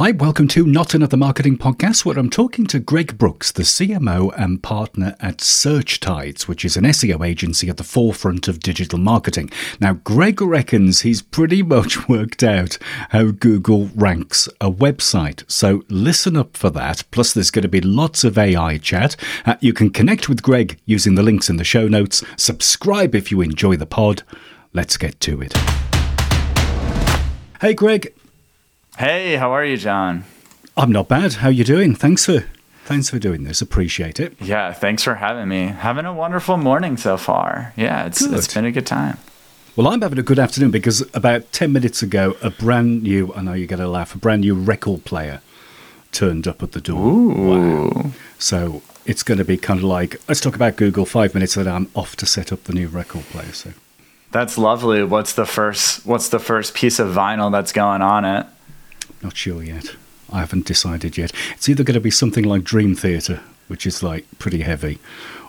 Hi, 0.00 0.12
welcome 0.12 0.48
to 0.48 0.64
Not 0.64 0.94
Another 0.94 1.18
Marketing 1.18 1.58
Podcast, 1.58 2.06
where 2.06 2.18
I'm 2.18 2.30
talking 2.30 2.66
to 2.68 2.78
Greg 2.78 3.18
Brooks, 3.18 3.52
the 3.52 3.64
CMO 3.64 4.32
and 4.34 4.62
partner 4.62 5.14
at 5.20 5.42
Search 5.42 6.00
Tides, 6.00 6.48
which 6.48 6.64
is 6.64 6.78
an 6.78 6.84
SEO 6.84 7.22
agency 7.22 7.68
at 7.68 7.76
the 7.76 7.84
forefront 7.84 8.48
of 8.48 8.60
digital 8.60 8.98
marketing. 8.98 9.50
Now, 9.78 9.92
Greg 9.92 10.40
reckons 10.40 11.02
he's 11.02 11.20
pretty 11.20 11.62
much 11.62 12.08
worked 12.08 12.42
out 12.42 12.78
how 13.10 13.24
Google 13.24 13.90
ranks 13.94 14.48
a 14.58 14.70
website. 14.70 15.44
So 15.50 15.84
listen 15.90 16.34
up 16.34 16.56
for 16.56 16.70
that. 16.70 17.04
Plus, 17.10 17.34
there's 17.34 17.50
going 17.50 17.64
to 17.64 17.68
be 17.68 17.82
lots 17.82 18.24
of 18.24 18.38
AI 18.38 18.78
chat. 18.78 19.16
Uh, 19.44 19.56
you 19.60 19.74
can 19.74 19.90
connect 19.90 20.30
with 20.30 20.42
Greg 20.42 20.80
using 20.86 21.14
the 21.14 21.22
links 21.22 21.50
in 21.50 21.58
the 21.58 21.62
show 21.62 21.88
notes. 21.88 22.24
Subscribe 22.38 23.14
if 23.14 23.30
you 23.30 23.42
enjoy 23.42 23.76
the 23.76 23.84
pod. 23.84 24.22
Let's 24.72 24.96
get 24.96 25.20
to 25.20 25.42
it. 25.42 25.52
Hey, 27.60 27.74
Greg, 27.74 28.14
Hey, 29.00 29.36
how 29.36 29.52
are 29.52 29.64
you, 29.64 29.78
John? 29.78 30.24
I'm 30.76 30.92
not 30.92 31.08
bad. 31.08 31.32
How 31.36 31.48
you 31.48 31.64
doing? 31.64 31.94
Thanks 31.94 32.26
for 32.26 32.44
thanks 32.84 33.08
for 33.08 33.18
doing 33.18 33.44
this. 33.44 33.62
Appreciate 33.62 34.20
it. 34.20 34.38
Yeah, 34.42 34.74
thanks 34.74 35.02
for 35.02 35.14
having 35.14 35.48
me. 35.48 35.68
Having 35.68 36.04
a 36.04 36.12
wonderful 36.12 36.58
morning 36.58 36.98
so 36.98 37.16
far. 37.16 37.72
Yeah, 37.78 38.04
it's 38.04 38.20
Good. 38.20 38.34
it's 38.36 38.52
been 38.52 38.66
a 38.66 38.70
good 38.70 38.84
time. 38.84 39.16
Well, 39.74 39.88
I'm 39.88 40.02
having 40.02 40.18
a 40.18 40.22
good 40.22 40.38
afternoon 40.38 40.70
because 40.70 41.02
about 41.14 41.50
10 41.52 41.72
minutes 41.72 42.02
ago, 42.02 42.36
a 42.42 42.50
brand 42.50 43.02
new, 43.02 43.32
I 43.32 43.40
know 43.40 43.54
you're 43.54 43.66
going 43.66 43.80
to 43.80 43.88
laugh, 43.88 44.14
a 44.14 44.18
brand 44.18 44.42
new 44.42 44.54
record 44.54 45.06
player 45.06 45.40
turned 46.12 46.46
up 46.46 46.62
at 46.62 46.72
the 46.72 46.80
door. 46.82 47.00
Ooh. 47.00 48.12
So 48.38 48.82
it's 49.06 49.22
going 49.22 49.38
to 49.38 49.46
be 49.46 49.56
kind 49.56 49.80
of 49.80 49.84
like, 49.84 50.20
let's 50.28 50.42
talk 50.42 50.54
about 50.54 50.76
Google, 50.76 51.06
five 51.06 51.32
minutes 51.32 51.56
later, 51.56 51.70
I'm 51.70 51.88
off 51.94 52.16
to 52.16 52.26
set 52.26 52.52
up 52.52 52.64
the 52.64 52.74
new 52.74 52.88
record 52.88 53.24
player. 53.30 53.52
So 53.52 53.70
That's 54.30 54.58
lovely. 54.58 55.02
What's 55.04 55.32
the 55.32 55.46
first 55.46 56.04
what's 56.04 56.28
the 56.28 56.38
first 56.38 56.74
piece 56.74 56.98
of 56.98 57.08
vinyl 57.14 57.50
that's 57.50 57.72
going 57.72 58.02
on 58.02 58.26
it? 58.26 58.44
Not 59.22 59.36
sure 59.36 59.62
yet. 59.62 59.94
I 60.32 60.40
haven't 60.40 60.66
decided 60.66 61.16
yet. 61.16 61.32
It's 61.52 61.68
either 61.68 61.82
going 61.82 61.94
to 61.94 62.00
be 62.00 62.10
something 62.10 62.44
like 62.44 62.62
Dream 62.62 62.94
Theater, 62.94 63.40
which 63.68 63.86
is 63.86 64.02
like 64.02 64.26
pretty 64.38 64.60
heavy, 64.60 64.98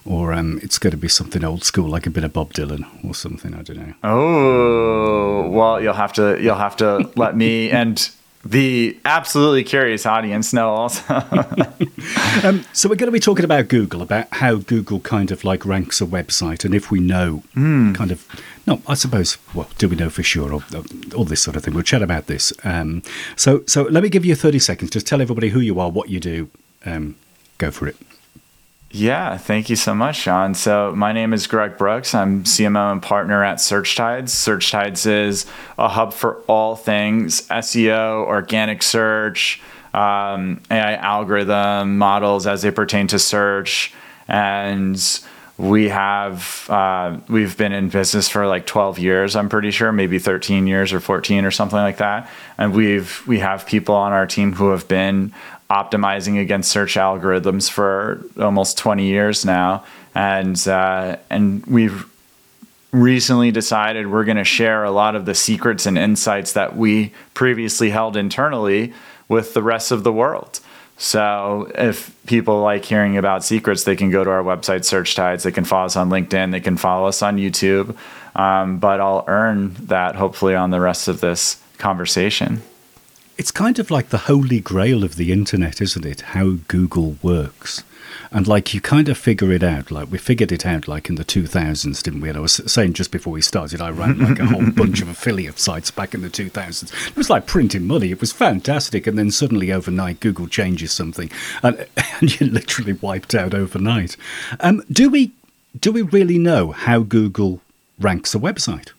or 0.06 0.34
um, 0.34 0.60
it's 0.64 0.80
going 0.80 0.92
to 0.92 0.98
be 0.98 1.08
something 1.08 1.44
old 1.44 1.64
school, 1.64 1.88
like 1.88 2.08
a 2.08 2.10
bit 2.10 2.24
of 2.24 2.34
Bob 2.34 2.54
Dylan 2.54 2.86
or 3.06 3.14
something. 3.14 3.54
I 3.54 3.62
don't 3.62 3.78
know. 3.78 3.94
Oh, 4.04 5.50
well, 5.50 5.82
you'll 5.82 5.94
have 5.94 6.14
to 6.14 6.42
you'll 6.42 6.56
have 6.56 6.78
to 6.78 7.10
let 7.16 7.36
me 7.38 7.70
and 7.82 8.10
the 8.44 8.98
absolutely 9.06 9.64
curious 9.64 10.06
audience 10.06 10.54
know 10.54 10.70
also. 10.70 11.24
Um, 12.44 12.64
so 12.74 12.90
we're 12.90 12.96
going 12.96 13.08
to 13.08 13.12
be 13.12 13.20
talking 13.20 13.46
about 13.46 13.68
Google, 13.68 14.02
about 14.02 14.28
how 14.32 14.56
Google 14.56 15.00
kind 15.02 15.32
of 15.32 15.44
like 15.44 15.66
ranks 15.66 16.02
a 16.02 16.06
website, 16.06 16.64
and 16.66 16.74
if 16.74 16.90
we 16.90 17.00
know 17.00 17.44
kind 17.54 18.10
of, 18.10 18.26
no, 18.66 18.82
I 18.88 18.94
suppose, 18.96 19.38
well, 19.54 19.70
do 19.78 19.90
we 19.90 19.96
know 19.96 20.10
for 20.10 20.24
sure, 20.24 20.54
or, 20.54 20.64
or 20.74 20.84
all 21.16 21.26
this 21.26 21.44
sort 21.44 21.56
of 21.58 21.64
thing. 21.64 21.74
We'll 21.74 21.84
chat 21.84 22.02
about 22.02 22.28
this. 22.28 22.54
Um, 22.64 23.04
so, 23.36 23.64
so 23.68 23.84
let 23.84 24.02
me 24.02 24.10
give 24.10 24.26
you 24.26 24.34
thirty 24.34 24.60
seconds. 24.60 24.92
Just 24.92 25.06
tell 25.06 25.22
everybody 25.22 25.50
who 25.50 25.60
you 25.60 25.80
are, 25.80 25.92
what 25.92 26.10
you 26.10 26.20
do. 26.20 26.50
Um, 26.86 27.16
go 27.58 27.70
for 27.70 27.88
it. 27.88 27.98
Yeah, 28.94 29.38
thank 29.38 29.70
you 29.70 29.78
so 29.78 29.96
much, 29.96 30.18
Sean. 30.18 30.54
So, 30.54 30.94
my 30.94 31.14
name 31.14 31.32
is 31.32 31.48
Greg 31.48 31.78
Brooks. 31.78 32.14
I'm 32.14 32.44
CMO 32.44 32.92
and 32.92 33.02
partner 33.02 33.42
at 33.42 33.62
Search 33.62 33.96
Tides. 33.96 34.34
Search 34.34 34.70
Tides 34.70 35.06
is 35.06 35.46
a 35.78 35.88
hub 35.88 36.14
for 36.14 36.42
all 36.48 36.76
things 36.76 37.48
SEO, 37.48 38.26
organic 38.26 38.84
search, 38.84 39.62
um, 39.94 40.62
AI 40.70 40.96
algorithm 40.96 41.98
models 41.98 42.46
as 42.46 42.64
they 42.64 42.72
pertain 42.72 43.08
to 43.08 43.20
search. 43.20 43.94
And 44.28 45.02
we 45.58 45.88
have 45.88 46.66
uh, 46.70 47.18
we've 47.30 47.56
been 47.56 47.72
in 47.72 47.88
business 47.88 48.28
for 48.28 48.48
like 48.48 48.66
12 48.66 48.98
years 48.98 49.36
i'm 49.36 49.48
pretty 49.48 49.70
sure 49.70 49.92
maybe 49.92 50.18
13 50.18 50.66
years 50.66 50.92
or 50.92 51.00
14 51.00 51.46
or 51.46 51.52
something 51.52 51.78
like 51.78 51.98
that 51.98 52.28
and 52.58 52.74
we've 52.74 53.22
we 53.28 53.38
have 53.38 53.66
people 53.68 53.94
on 53.94 54.12
our 54.12 54.26
team 54.26 54.54
who 54.54 54.70
have 54.70 54.88
been 54.88 55.32
optimizing 55.72 56.40
against 56.40 56.70
search 56.70 56.96
algorithms 56.96 57.72
for 57.72 58.26
almost 58.38 58.78
20 58.78 59.06
years 59.06 59.46
now 59.46 59.86
and 60.14 60.68
uh, 60.68 61.16
and 61.30 61.66
we've 61.66 62.06
recently 62.92 63.52
decided 63.52 64.08
we're 64.08 64.26
going 64.26 64.36
to 64.36 64.44
share 64.44 64.84
a 64.84 64.92
lot 64.92 65.16
of 65.16 65.26
the 65.26 65.34
secrets 65.34 65.86
and 65.86 65.98
insights 65.98 66.52
that 66.52 66.76
we 66.76 67.14
previously 67.34 67.90
held 67.90 68.18
internally 68.18 68.94
with 69.30 69.54
the 69.54 69.64
rest 69.64 69.92
of 69.92 70.04
the 70.04 70.12
world 70.12 70.60
so 71.02 71.72
if 71.74 72.16
people 72.28 72.62
like 72.62 72.86
hearing 72.86 73.18
about 73.18 73.44
secrets, 73.44 73.86
they 73.86 73.96
can 73.96 74.12
go 74.12 74.24
to 74.24 74.30
our 74.30 74.44
website, 74.44 74.86
Search 74.86 75.16
Tides. 75.16 75.42
They 75.44 75.52
can 75.52 75.66
follow 75.66 75.88
us 75.88 75.96
on 75.96 76.12
LinkedIn. 76.12 76.52
They 76.52 76.60
can 76.60 76.78
follow 76.78 77.08
us 77.08 77.24
on 77.24 77.38
YouTube. 77.38 77.98
Um, 78.36 78.78
but 78.78 79.02
I'll 79.02 79.26
earn 79.28 79.74
that 79.88 80.14
hopefully 80.16 80.54
on 80.54 80.70
the 80.70 80.80
rest 80.80 81.08
of 81.08 81.20
this 81.20 81.60
conversation. 81.80 82.62
It's 83.42 83.50
kind 83.50 83.80
of 83.80 83.90
like 83.90 84.10
the 84.10 84.30
holy 84.30 84.60
grail 84.60 85.04
of 85.04 85.16
the 85.16 85.32
internet, 85.32 85.82
isn't 85.82 86.06
it? 86.06 86.22
How 86.22 86.58
Google 86.68 87.18
works. 87.24 87.84
And 88.32 88.48
like 88.48 88.72
you 88.72 88.80
kind 88.80 89.10
of 89.10 89.18
figure 89.18 89.52
it 89.52 89.64
out, 89.64 89.90
like 89.90 90.12
we 90.12 90.20
figured 90.20 90.52
it 90.52 90.64
out 90.64 90.88
like 90.88 91.10
in 91.10 91.16
the 91.16 91.26
2000s, 91.26 92.04
didn't 92.04 92.22
we? 92.22 92.30
And 92.30 92.38
I 92.38 92.42
was 92.42 92.62
saying 92.72 92.94
just 92.94 93.10
before 93.10 93.34
we 93.34 93.42
started, 93.42 93.82
I 93.82 93.90
ran 93.90 94.20
like 94.20 94.38
a 94.38 94.46
whole 94.46 94.70
bunch 94.70 95.02
of 95.02 95.10
affiliate 95.10 95.58
sites 95.58 95.90
back 95.90 96.14
in 96.14 96.22
the 96.22 96.30
2000s. 96.30 97.08
It 97.08 97.18
was 97.18 97.32
like 97.32 97.48
printing 97.48 97.88
money. 97.88 98.12
It 98.12 98.22
was 98.22 98.32
fantastic. 98.32 99.08
And 99.08 99.18
then 99.18 99.32
suddenly 99.32 99.72
overnight, 99.72 100.20
Google 100.20 100.48
changes 100.48 100.92
something 100.92 101.32
and, 101.64 101.88
and 102.22 102.40
you're 102.40 102.48
literally 102.48 102.94
wiped 102.94 103.34
out 103.34 103.56
overnight. 103.56 104.18
Um, 104.60 104.84
do 104.92 105.10
we 105.10 105.32
do 105.80 105.92
we 105.92 106.04
really 106.04 106.38
know 106.38 106.74
how 106.74 107.00
Google 107.00 107.60
ranks 107.98 108.36
a 108.36 108.40
website? 108.40 108.90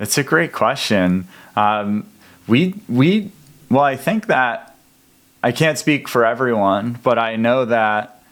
It's 0.00 0.18
a 0.18 0.24
great 0.24 0.52
question. 0.52 1.28
Um, 1.54 2.10
we 2.46 2.74
we 2.88 3.30
well, 3.70 3.84
I 3.84 3.96
think 3.96 4.26
that 4.26 4.76
I 5.42 5.52
can't 5.52 5.78
speak 5.78 6.08
for 6.08 6.24
everyone, 6.24 6.98
but 7.02 7.18
I 7.18 7.36
know 7.36 7.64
that 7.64 8.22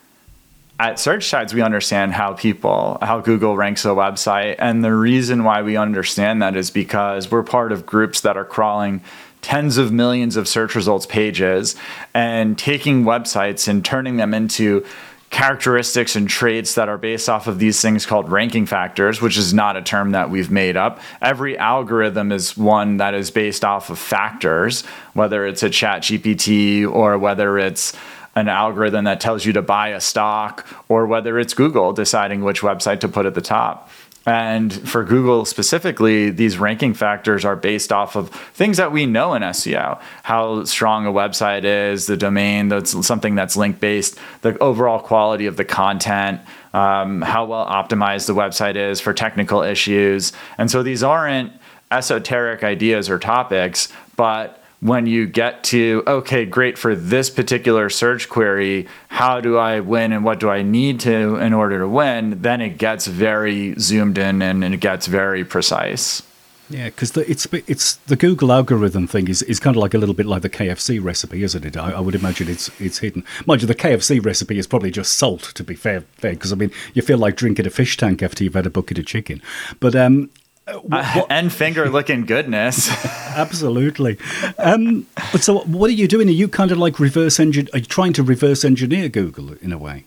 at 0.79 0.99
Search 0.99 1.29
Tides 1.29 1.53
we 1.53 1.61
understand 1.61 2.13
how 2.13 2.33
people 2.33 2.97
how 3.01 3.19
Google 3.19 3.55
ranks 3.55 3.85
a 3.85 3.89
website, 3.89 4.55
and 4.59 4.83
the 4.83 4.93
reason 4.93 5.43
why 5.43 5.61
we 5.61 5.77
understand 5.77 6.41
that 6.41 6.55
is 6.55 6.71
because 6.71 7.29
we're 7.31 7.43
part 7.43 7.71
of 7.71 7.85
groups 7.85 8.21
that 8.21 8.37
are 8.37 8.45
crawling 8.45 9.01
tens 9.41 9.77
of 9.77 9.91
millions 9.91 10.37
of 10.37 10.47
search 10.47 10.73
results 10.73 11.05
pages 11.05 11.75
and 12.13 12.57
taking 12.57 13.03
websites 13.03 13.67
and 13.67 13.83
turning 13.83 14.15
them 14.15 14.33
into 14.33 14.85
characteristics 15.33 16.15
and 16.15 16.29
traits 16.29 16.75
that 16.75 16.87
are 16.87 16.97
based 16.97 17.27
off 17.27 17.47
of 17.47 17.57
these 17.57 17.81
things 17.81 18.05
called 18.05 18.31
ranking 18.31 18.67
factors, 18.67 19.19
which 19.19 19.35
is 19.35 19.51
not 19.51 19.75
a 19.75 19.81
term 19.81 20.11
that 20.11 20.29
we've 20.29 20.51
made 20.51 20.77
up. 20.77 20.99
Every 21.23 21.57
algorithm 21.57 22.31
is 22.31 22.55
one 22.55 22.97
that 22.97 23.15
is 23.15 23.31
based 23.31 23.65
off 23.65 23.89
of 23.89 23.97
factors, 23.97 24.85
whether 25.13 25.45
it's 25.47 25.63
a 25.63 25.71
chat 25.71 26.03
GPT 26.03 26.87
or 26.89 27.17
whether 27.17 27.57
it's 27.57 27.93
an 28.35 28.47
algorithm 28.47 29.05
that 29.05 29.19
tells 29.19 29.43
you 29.43 29.53
to 29.53 29.61
buy 29.63 29.89
a 29.89 29.99
stock 29.99 30.67
or 30.87 31.07
whether 31.07 31.39
it's 31.39 31.55
Google 31.55 31.93
deciding 31.93 32.43
which 32.43 32.61
website 32.61 32.99
to 32.99 33.07
put 33.07 33.25
at 33.25 33.33
the 33.33 33.41
top. 33.41 33.89
And 34.25 34.71
for 34.87 35.03
Google 35.03 35.43
specifically, 35.43 36.29
these 36.29 36.57
ranking 36.57 36.93
factors 36.93 37.43
are 37.43 37.57
based 37.57 37.91
off 37.91 38.15
of 38.15 38.29
things 38.29 38.77
that 38.77 38.93
we 38.93 39.05
know 39.05 39.33
in 39.33 39.41
SEO 39.41 39.99
how 40.23 40.63
strong 40.63 41.05
a 41.05 41.11
website 41.11 41.65
is, 41.65 42.07
the 42.07 42.15
domain, 42.15 42.69
that's 42.69 43.05
something 43.05 43.35
that's 43.35 43.57
link 43.57 43.81
based, 43.81 44.17
the 44.41 44.57
overall 44.59 44.99
quality 44.99 45.45
of 45.45 45.57
the 45.57 45.65
content, 45.65 46.39
um, 46.73 47.21
how 47.21 47.43
well 47.43 47.65
optimized 47.65 48.27
the 48.27 48.33
website 48.33 48.75
is 48.75 49.01
for 49.01 49.13
technical 49.13 49.61
issues. 49.61 50.31
And 50.57 50.71
so 50.71 50.83
these 50.83 51.03
aren't 51.03 51.51
esoteric 51.91 52.63
ideas 52.63 53.09
or 53.09 53.19
topics, 53.19 53.91
but 54.15 54.62
when 54.83 55.05
you 55.05 55.25
get 55.25 55.63
to 55.63 56.03
okay 56.05 56.45
great 56.45 56.77
for 56.77 56.93
this 56.93 57.29
particular 57.29 57.89
search 57.89 58.27
query 58.27 58.85
how 59.07 59.39
do 59.39 59.57
i 59.57 59.79
win 59.79 60.11
and 60.11 60.25
what 60.25 60.39
do 60.39 60.49
i 60.49 60.61
need 60.61 60.99
to 60.99 61.37
in 61.37 61.53
order 61.53 61.79
to 61.79 61.87
win 61.87 62.41
then 62.41 62.59
it 62.59 62.77
gets 62.77 63.07
very 63.07 63.73
zoomed 63.79 64.17
in 64.17 64.41
and, 64.41 64.63
it 64.63 64.79
gets 64.79 65.07
very 65.07 65.45
precise 65.45 66.21
Yeah, 66.69 66.85
because 66.85 67.15
it's 67.17 67.45
it's 67.67 67.95
the 68.07 68.15
Google 68.15 68.51
algorithm 68.51 69.05
thing 69.07 69.27
is, 69.27 69.41
is 69.43 69.59
kind 69.59 69.75
of 69.75 69.81
like 69.81 69.93
a 69.93 69.97
little 69.97 70.15
bit 70.15 70.25
like 70.25 70.41
the 70.41 70.49
KFC 70.49 71.03
recipe, 71.03 71.43
isn't 71.43 71.65
it? 71.65 71.75
I, 71.77 71.91
I 71.91 71.99
would 71.99 72.15
imagine 72.15 72.47
it's 72.49 72.69
it's 72.79 72.99
hidden. 72.99 73.23
Mind 73.45 73.61
you, 73.61 73.67
the 73.67 73.75
KFC 73.75 74.25
recipe 74.25 74.57
is 74.57 74.65
probably 74.65 74.89
just 74.89 75.11
salt. 75.17 75.51
To 75.55 75.63
be 75.63 75.75
fair, 75.75 76.01
fair, 76.17 76.31
because 76.31 76.53
I 76.53 76.55
mean, 76.55 76.71
you 76.93 77.01
feel 77.01 77.19
like 77.19 77.35
drinking 77.35 77.67
a 77.67 77.69
fish 77.69 77.97
tank 77.97 78.23
after 78.23 78.43
you've 78.43 78.55
had 78.55 78.65
a 78.65 78.71
bucket 78.71 78.97
of 78.97 79.05
chicken. 79.05 79.41
But 79.81 79.93
um, 79.93 80.29
uh, 80.67 81.23
and 81.29 81.51
finger 81.51 81.89
looking 81.89 82.25
goodness. 82.25 82.89
Absolutely. 83.35 84.17
Um, 84.57 85.05
but 85.31 85.41
so, 85.41 85.59
what 85.59 85.89
are 85.89 85.93
you 85.93 86.07
doing? 86.07 86.27
Are 86.27 86.31
you 86.31 86.47
kind 86.47 86.71
of 86.71 86.77
like 86.77 86.99
reverse 86.99 87.39
engine? 87.39 87.67
Are 87.73 87.79
you 87.79 87.85
trying 87.85 88.13
to 88.13 88.23
reverse 88.23 88.63
engineer 88.63 89.09
Google 89.09 89.53
in 89.61 89.71
a 89.71 89.77
way? 89.77 90.05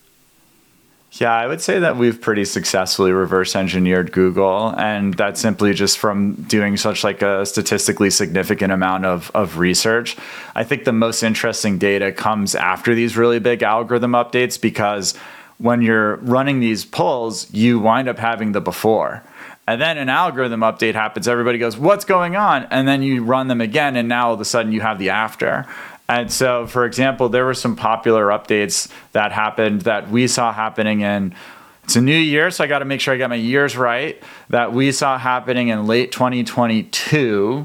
Yeah, 1.13 1.33
I 1.33 1.47
would 1.47 1.63
say 1.63 1.79
that 1.79 1.97
we've 1.97 2.21
pretty 2.21 2.45
successfully 2.45 3.11
reverse 3.11 3.57
engineered 3.57 4.13
Google, 4.13 4.75
and 4.77 5.15
that's 5.15 5.41
simply 5.41 5.73
just 5.73 5.99
from 5.99 6.35
doing 6.35 6.77
such 6.77 7.05
like 7.05 7.23
a 7.23 7.47
statistically 7.47 8.11
significant 8.11 8.71
amount 8.71 9.07
of, 9.07 9.31
of 9.35 9.57
research. 9.57 10.17
I 10.55 10.65
think 10.65 10.85
the 10.85 10.93
most 10.93 11.23
interesting 11.23 11.79
data 11.79 12.13
comes 12.13 12.55
after 12.55 12.95
these 12.95 13.17
really 13.17 13.39
big 13.39 13.63
algorithm 13.63 14.13
updates 14.13 14.61
because 14.61 15.17
when 15.59 15.81
you're 15.81 16.17
running 16.17 16.61
these 16.61 16.85
polls, 16.85 17.51
you 17.53 17.79
wind 17.79 18.09
up 18.09 18.19
having 18.19 18.53
the 18.53 18.61
before. 18.61 19.23
And 19.67 19.81
then 19.81 19.99
an 19.99 20.09
algorithm 20.09 20.61
update 20.61 20.95
happens. 20.95 21.27
Everybody 21.27 21.59
goes, 21.59 21.77
What's 21.77 22.05
going 22.05 22.37
on? 22.37 22.67
And 22.71 22.87
then 22.87 23.03
you 23.03 23.25
run 23.25 23.49
them 23.49 23.61
again, 23.61 23.97
and 23.97 24.09
now 24.09 24.29
all 24.29 24.35
of 24.35 24.41
a 24.41 24.45
sudden 24.45 24.73
you 24.73 24.81
have 24.81 24.99
the 24.99 25.11
after. 25.11 25.67
And 26.09 26.31
so, 26.31 26.67
for 26.67 26.85
example, 26.85 27.29
there 27.29 27.45
were 27.45 27.55
some 27.55 27.75
popular 27.75 28.27
updates 28.27 28.89
that 29.13 29.33
happened 29.33 29.83
that 29.83 30.09
we 30.09 30.29
saw 30.29 30.53
happening 30.53 31.01
in 31.01 31.35
it's 31.83 31.95
a 31.95 32.01
new 32.01 32.17
year, 32.17 32.51
so 32.51 32.65
I 32.65 32.67
got 32.67 32.81
to 32.81 32.85
make 32.85 33.01
sure 33.01 33.15
I 33.15 33.17
got 33.17 33.31
my 33.31 33.37
years 33.37 33.77
right. 33.77 34.21
That 34.51 34.73
we 34.73 34.91
saw 34.91 35.19
happening 35.19 35.69
in 35.69 35.87
late 35.87 36.11
2022, 36.11 37.65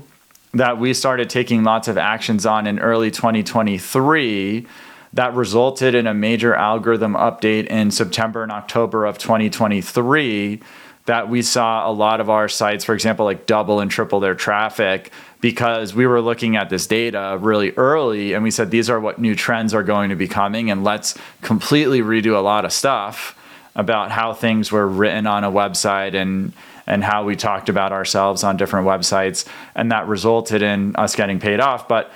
that 0.54 0.78
we 0.78 0.94
started 0.94 1.28
taking 1.28 1.64
lots 1.64 1.88
of 1.88 1.98
actions 1.98 2.46
on 2.46 2.68
in 2.68 2.78
early 2.78 3.10
2023, 3.10 4.68
that 5.14 5.34
resulted 5.34 5.96
in 5.96 6.06
a 6.06 6.14
major 6.14 6.54
algorithm 6.54 7.14
update 7.14 7.66
in 7.66 7.90
September 7.90 8.44
and 8.44 8.52
October 8.52 9.06
of 9.06 9.18
2023 9.18 10.62
that 11.06 11.30
we 11.30 11.42
saw 11.42 11.90
a 11.90 11.92
lot 11.92 12.22
of 12.22 12.30
our 12.30 12.48
sites, 12.48 12.86
for 12.86 12.94
example, 12.94 13.26
like 13.26 13.46
double 13.46 13.80
and 13.80 13.90
triple 13.90 14.20
their 14.20 14.36
traffic 14.36 15.12
because 15.42 15.96
we 15.96 16.06
were 16.06 16.22
looking 16.22 16.56
at 16.56 16.70
this 16.70 16.86
data 16.86 17.38
really 17.42 17.72
early 17.72 18.34
and 18.34 18.44
we 18.44 18.52
said 18.52 18.70
these 18.70 18.90
are 18.90 19.00
what 19.00 19.20
new 19.20 19.36
trends 19.36 19.74
are 19.74 19.84
going 19.84 20.10
to 20.12 20.16
be 20.16 20.28
coming 20.28 20.70
and 20.70 20.84
let's 20.84 21.18
completely 21.42 22.02
redo 22.02 22.36
a 22.36 22.42
lot 22.42 22.64
of 22.64 22.72
stuff 22.72 23.38
about 23.76 24.12
how 24.12 24.34
things 24.34 24.72
were 24.72 24.88
written 24.88 25.26
on 25.26 25.44
a 25.44 25.52
website 25.52 26.14
and 26.14 26.54
and 26.88 27.04
how 27.04 27.24
we 27.24 27.36
talked 27.36 27.70
about 27.70 27.92
ourselves 27.92 28.44
on 28.44 28.58
different 28.58 28.86
websites 28.86 29.48
and 29.76 29.92
that 29.92 30.08
resulted 30.08 30.62
in 30.62 30.96
us 30.96 31.16
getting 31.16 31.40
paid 31.40 31.60
off. 31.60 31.88
But 31.88 32.12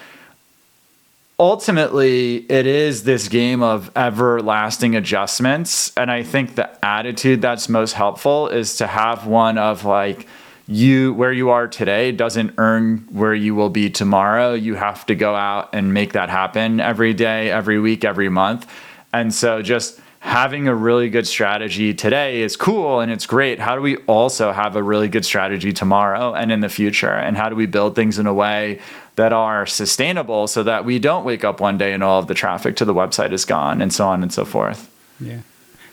ultimately 1.39 2.37
it 2.49 2.65
is 2.65 3.03
this 3.03 3.27
game 3.27 3.61
of 3.61 3.91
everlasting 3.95 4.95
adjustments. 4.95 5.91
And 5.97 6.09
i 6.09 6.23
think 6.23 6.55
the 6.55 6.85
attitude 6.85 7.41
that's 7.41 7.69
most 7.69 7.93
helpful 7.93 8.47
is 8.47 8.77
to 8.77 8.87
have 8.87 9.27
one 9.27 9.57
of 9.57 9.85
like 9.85 10.27
you 10.67 11.13
where 11.13 11.31
you 11.31 11.49
are 11.51 11.67
today 11.67 12.11
doesn't 12.11 12.53
earn 12.57 13.05
where 13.11 13.35
you 13.35 13.53
will 13.53 13.69
be 13.69 13.89
tomorrow. 13.89 14.53
You 14.53 14.75
have 14.75 15.05
to 15.07 15.15
go 15.15 15.35
out 15.35 15.69
and 15.73 15.93
make 15.93 16.13
that 16.13 16.29
happen 16.29 16.79
every 16.79 17.13
day 17.13 17.51
every 17.51 17.79
week 17.79 18.03
every 18.03 18.29
month. 18.29 18.71
And 19.13 19.33
so 19.33 19.61
just 19.61 19.99
having 20.25 20.67
a 20.67 20.73
really 20.73 21.07
good 21.07 21.27
strategy 21.27 21.93
today 21.93 22.41
is 22.41 22.57
cool 22.57 22.99
and 22.99 23.11
it's 23.11 23.27
great. 23.27 23.59
How 23.59 23.75
do 23.75 23.81
we 23.81 23.97
also 24.07 24.51
have 24.51 24.75
a 24.75 24.81
really 24.81 25.07
good 25.07 25.23
strategy 25.23 25.71
tomorrow 25.71 26.33
and 26.33 26.51
in 26.51 26.61
the 26.61 26.67
future? 26.67 27.13
And 27.13 27.37
how 27.37 27.47
do 27.47 27.55
we 27.55 27.67
build 27.67 27.95
things 27.95 28.17
in 28.17 28.25
a 28.25 28.33
way 28.33 28.79
that 29.17 29.31
are 29.31 29.67
sustainable 29.67 30.47
so 30.47 30.63
that 30.63 30.83
we 30.83 30.97
don't 30.97 31.25
wake 31.25 31.43
up 31.43 31.61
one 31.61 31.77
day 31.77 31.93
and 31.93 32.03
all 32.03 32.17
of 32.17 32.25
the 32.25 32.33
traffic 32.33 32.75
to 32.77 32.85
the 32.85 32.93
website 32.93 33.33
is 33.33 33.45
gone 33.45 33.83
and 33.83 33.93
so 33.93 34.07
on 34.07 34.23
and 34.23 34.33
so 34.33 34.45
forth? 34.45 34.89
Yeah. 35.19 35.41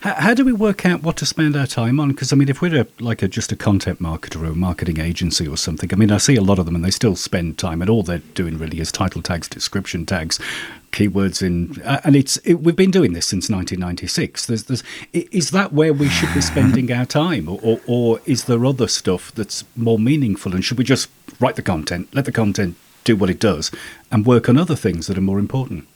How, 0.02 0.14
how 0.14 0.34
do 0.34 0.44
we 0.44 0.52
work 0.52 0.84
out 0.84 1.04
what 1.04 1.16
to 1.18 1.26
spend 1.26 1.54
our 1.54 1.66
time 1.66 2.00
on? 2.00 2.08
Because 2.08 2.32
I 2.32 2.36
mean, 2.36 2.48
if 2.48 2.60
we're 2.60 2.80
a, 2.80 2.86
like 2.98 3.22
a, 3.22 3.28
just 3.28 3.52
a 3.52 3.56
content 3.56 4.00
marketer 4.00 4.42
or 4.42 4.46
a 4.46 4.54
marketing 4.54 4.98
agency 4.98 5.46
or 5.46 5.56
something, 5.56 5.88
I 5.92 5.96
mean, 5.96 6.10
I 6.10 6.18
see 6.18 6.34
a 6.34 6.40
lot 6.40 6.58
of 6.58 6.66
them 6.66 6.74
and 6.74 6.84
they 6.84 6.90
still 6.90 7.14
spend 7.14 7.56
time, 7.56 7.80
and 7.80 7.88
all 7.88 8.02
they're 8.02 8.18
doing 8.18 8.58
really 8.58 8.80
is 8.80 8.90
title 8.90 9.22
tags, 9.22 9.48
description 9.48 10.04
tags, 10.04 10.40
keywords 10.90 11.40
in, 11.40 11.80
uh, 11.82 12.00
and 12.02 12.16
it's 12.16 12.36
it, 12.38 12.54
we've 12.54 12.74
been 12.74 12.90
doing 12.90 13.12
this 13.12 13.28
since 13.28 13.48
1996. 13.48 14.46
There's, 14.46 14.64
there's, 14.64 14.82
is 15.12 15.52
that 15.52 15.72
where 15.72 15.92
we 15.92 16.08
should 16.08 16.34
be 16.34 16.40
spending 16.40 16.90
our 16.90 17.06
time, 17.06 17.48
or, 17.48 17.60
or, 17.62 17.80
or 17.86 18.20
is 18.26 18.46
there 18.46 18.66
other 18.66 18.88
stuff 18.88 19.30
that's 19.30 19.62
more 19.76 20.00
meaningful? 20.00 20.52
And 20.52 20.64
should 20.64 20.78
we 20.78 20.84
just 20.84 21.10
write 21.38 21.54
the 21.54 21.62
content, 21.62 22.12
let 22.12 22.24
the 22.24 22.32
content 22.32 22.74
do 23.04 23.14
what 23.14 23.30
it 23.30 23.38
does, 23.38 23.70
and 24.10 24.26
work 24.26 24.48
on 24.48 24.58
other 24.58 24.76
things 24.76 25.06
that 25.06 25.16
are 25.16 25.22
more 25.22 25.38
important? 25.38 25.86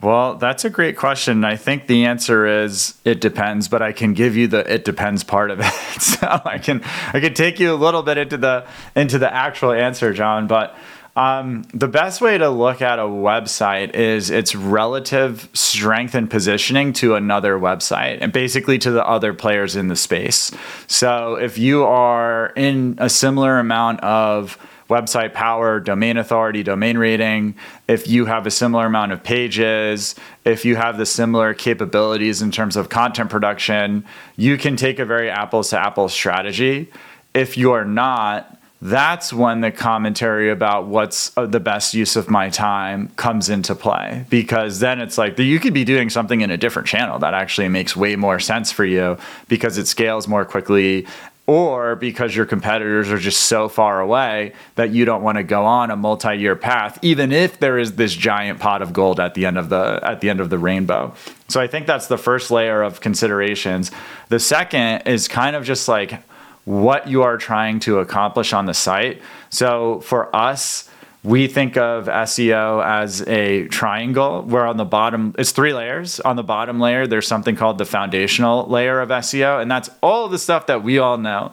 Well, 0.00 0.34
that's 0.34 0.64
a 0.64 0.70
great 0.70 0.96
question. 0.96 1.44
I 1.44 1.56
think 1.56 1.86
the 1.86 2.04
answer 2.04 2.46
is 2.64 2.94
it 3.04 3.20
depends, 3.20 3.68
but 3.68 3.80
I 3.80 3.92
can 3.92 4.12
give 4.12 4.36
you 4.36 4.48
the 4.48 4.70
it 4.70 4.84
depends 4.84 5.24
part 5.24 5.50
of 5.50 5.60
it. 5.62 6.00
so 6.00 6.42
I 6.44 6.58
can 6.58 6.82
I 7.12 7.20
can 7.20 7.34
take 7.34 7.58
you 7.58 7.72
a 7.72 7.76
little 7.76 8.02
bit 8.02 8.18
into 8.18 8.36
the 8.36 8.66
into 8.94 9.18
the 9.18 9.32
actual 9.32 9.72
answer, 9.72 10.12
John. 10.12 10.46
But 10.46 10.76
um, 11.16 11.62
the 11.72 11.86
best 11.86 12.20
way 12.20 12.38
to 12.38 12.48
look 12.50 12.82
at 12.82 12.98
a 12.98 13.02
website 13.02 13.94
is 13.94 14.30
its 14.30 14.54
relative 14.56 15.48
strength 15.52 16.14
and 16.14 16.28
positioning 16.28 16.92
to 16.94 17.14
another 17.14 17.56
website 17.56 18.18
and 18.20 18.32
basically 18.32 18.78
to 18.80 18.90
the 18.90 19.06
other 19.06 19.32
players 19.32 19.76
in 19.76 19.86
the 19.86 19.96
space. 19.96 20.50
So 20.88 21.36
if 21.36 21.56
you 21.56 21.84
are 21.84 22.52
in 22.56 22.96
a 22.98 23.08
similar 23.08 23.60
amount 23.60 24.00
of 24.00 24.58
website 24.88 25.32
power, 25.32 25.80
domain 25.80 26.16
authority, 26.16 26.62
domain 26.62 26.98
rating, 26.98 27.54
if 27.88 28.06
you 28.06 28.26
have 28.26 28.46
a 28.46 28.50
similar 28.50 28.86
amount 28.86 29.12
of 29.12 29.22
pages, 29.22 30.14
if 30.44 30.64
you 30.64 30.76
have 30.76 30.98
the 30.98 31.06
similar 31.06 31.54
capabilities 31.54 32.42
in 32.42 32.50
terms 32.50 32.76
of 32.76 32.88
content 32.88 33.30
production, 33.30 34.04
you 34.36 34.58
can 34.58 34.76
take 34.76 34.98
a 34.98 35.04
very 35.04 35.30
apples 35.30 35.70
to 35.70 35.78
apples 35.78 36.12
strategy. 36.12 36.90
If 37.32 37.56
you 37.56 37.72
are 37.72 37.84
not, 37.84 38.54
that's 38.84 39.32
when 39.32 39.62
the 39.62 39.72
commentary 39.72 40.50
about 40.50 40.86
what's 40.86 41.34
uh, 41.38 41.46
the 41.46 41.58
best 41.58 41.94
use 41.94 42.16
of 42.16 42.28
my 42.28 42.50
time 42.50 43.08
comes 43.16 43.48
into 43.48 43.74
play 43.74 44.26
because 44.28 44.80
then 44.80 45.00
it's 45.00 45.16
like 45.16 45.38
you 45.38 45.58
could 45.58 45.72
be 45.72 45.84
doing 45.84 46.10
something 46.10 46.42
in 46.42 46.50
a 46.50 46.58
different 46.58 46.86
channel 46.86 47.18
that 47.20 47.32
actually 47.32 47.68
makes 47.68 47.96
way 47.96 48.14
more 48.14 48.38
sense 48.38 48.70
for 48.70 48.84
you 48.84 49.16
because 49.48 49.78
it 49.78 49.86
scales 49.86 50.28
more 50.28 50.44
quickly 50.44 51.06
or 51.46 51.94
because 51.96 52.34
your 52.34 52.46
competitors 52.46 53.10
are 53.10 53.18
just 53.18 53.42
so 53.42 53.68
far 53.68 54.00
away 54.00 54.52
that 54.76 54.90
you 54.90 55.04
don't 55.04 55.22
want 55.22 55.36
to 55.36 55.44
go 55.44 55.64
on 55.64 55.90
a 55.90 55.96
multi-year 55.96 56.56
path 56.56 56.98
even 57.02 57.32
if 57.32 57.58
there 57.60 57.78
is 57.78 57.96
this 57.96 58.14
giant 58.14 58.58
pot 58.58 58.80
of 58.80 58.92
gold 58.92 59.20
at 59.20 59.34
the 59.34 59.44
end 59.44 59.58
of 59.58 59.68
the 59.68 60.00
at 60.02 60.20
the 60.20 60.30
end 60.30 60.40
of 60.40 60.48
the 60.48 60.58
rainbow 60.58 61.12
so 61.48 61.60
i 61.60 61.66
think 61.66 61.86
that's 61.86 62.06
the 62.06 62.18
first 62.18 62.50
layer 62.50 62.82
of 62.82 63.00
considerations 63.00 63.90
the 64.30 64.40
second 64.40 65.02
is 65.06 65.28
kind 65.28 65.54
of 65.54 65.64
just 65.64 65.86
like 65.86 66.22
what 66.64 67.08
you 67.08 67.22
are 67.22 67.36
trying 67.36 67.78
to 67.80 67.98
accomplish 67.98 68.52
on 68.52 68.66
the 68.66 68.74
site. 68.74 69.20
So 69.50 70.00
for 70.00 70.34
us, 70.34 70.88
we 71.24 71.48
think 71.48 71.78
of 71.78 72.04
SEO 72.04 72.84
as 72.84 73.26
a 73.26 73.66
triangle 73.68 74.42
where 74.42 74.66
on 74.66 74.76
the 74.76 74.84
bottom, 74.84 75.34
it's 75.38 75.52
three 75.52 75.72
layers. 75.72 76.20
On 76.20 76.36
the 76.36 76.42
bottom 76.42 76.78
layer, 76.78 77.06
there's 77.06 77.26
something 77.26 77.56
called 77.56 77.78
the 77.78 77.86
foundational 77.86 78.68
layer 78.68 79.00
of 79.00 79.08
SEO, 79.08 79.60
and 79.60 79.70
that's 79.70 79.88
all 80.02 80.28
the 80.28 80.38
stuff 80.38 80.66
that 80.66 80.82
we 80.82 80.98
all 80.98 81.16
know 81.16 81.52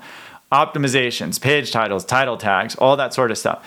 optimizations, 0.51 1.39
page 1.39 1.71
titles, 1.71 2.03
title 2.03 2.35
tags, 2.35 2.75
all 2.75 2.97
that 2.97 3.13
sort 3.13 3.31
of 3.31 3.37
stuff. 3.37 3.65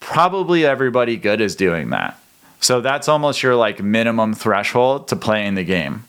Probably 0.00 0.64
everybody 0.64 1.18
good 1.18 1.42
is 1.42 1.54
doing 1.54 1.90
that. 1.90 2.18
So 2.60 2.80
that's 2.80 3.06
almost 3.06 3.42
your 3.42 3.56
like 3.56 3.82
minimum 3.82 4.32
threshold 4.32 5.08
to 5.08 5.16
play 5.16 5.46
in 5.46 5.54
the 5.54 5.64
game. 5.64 6.04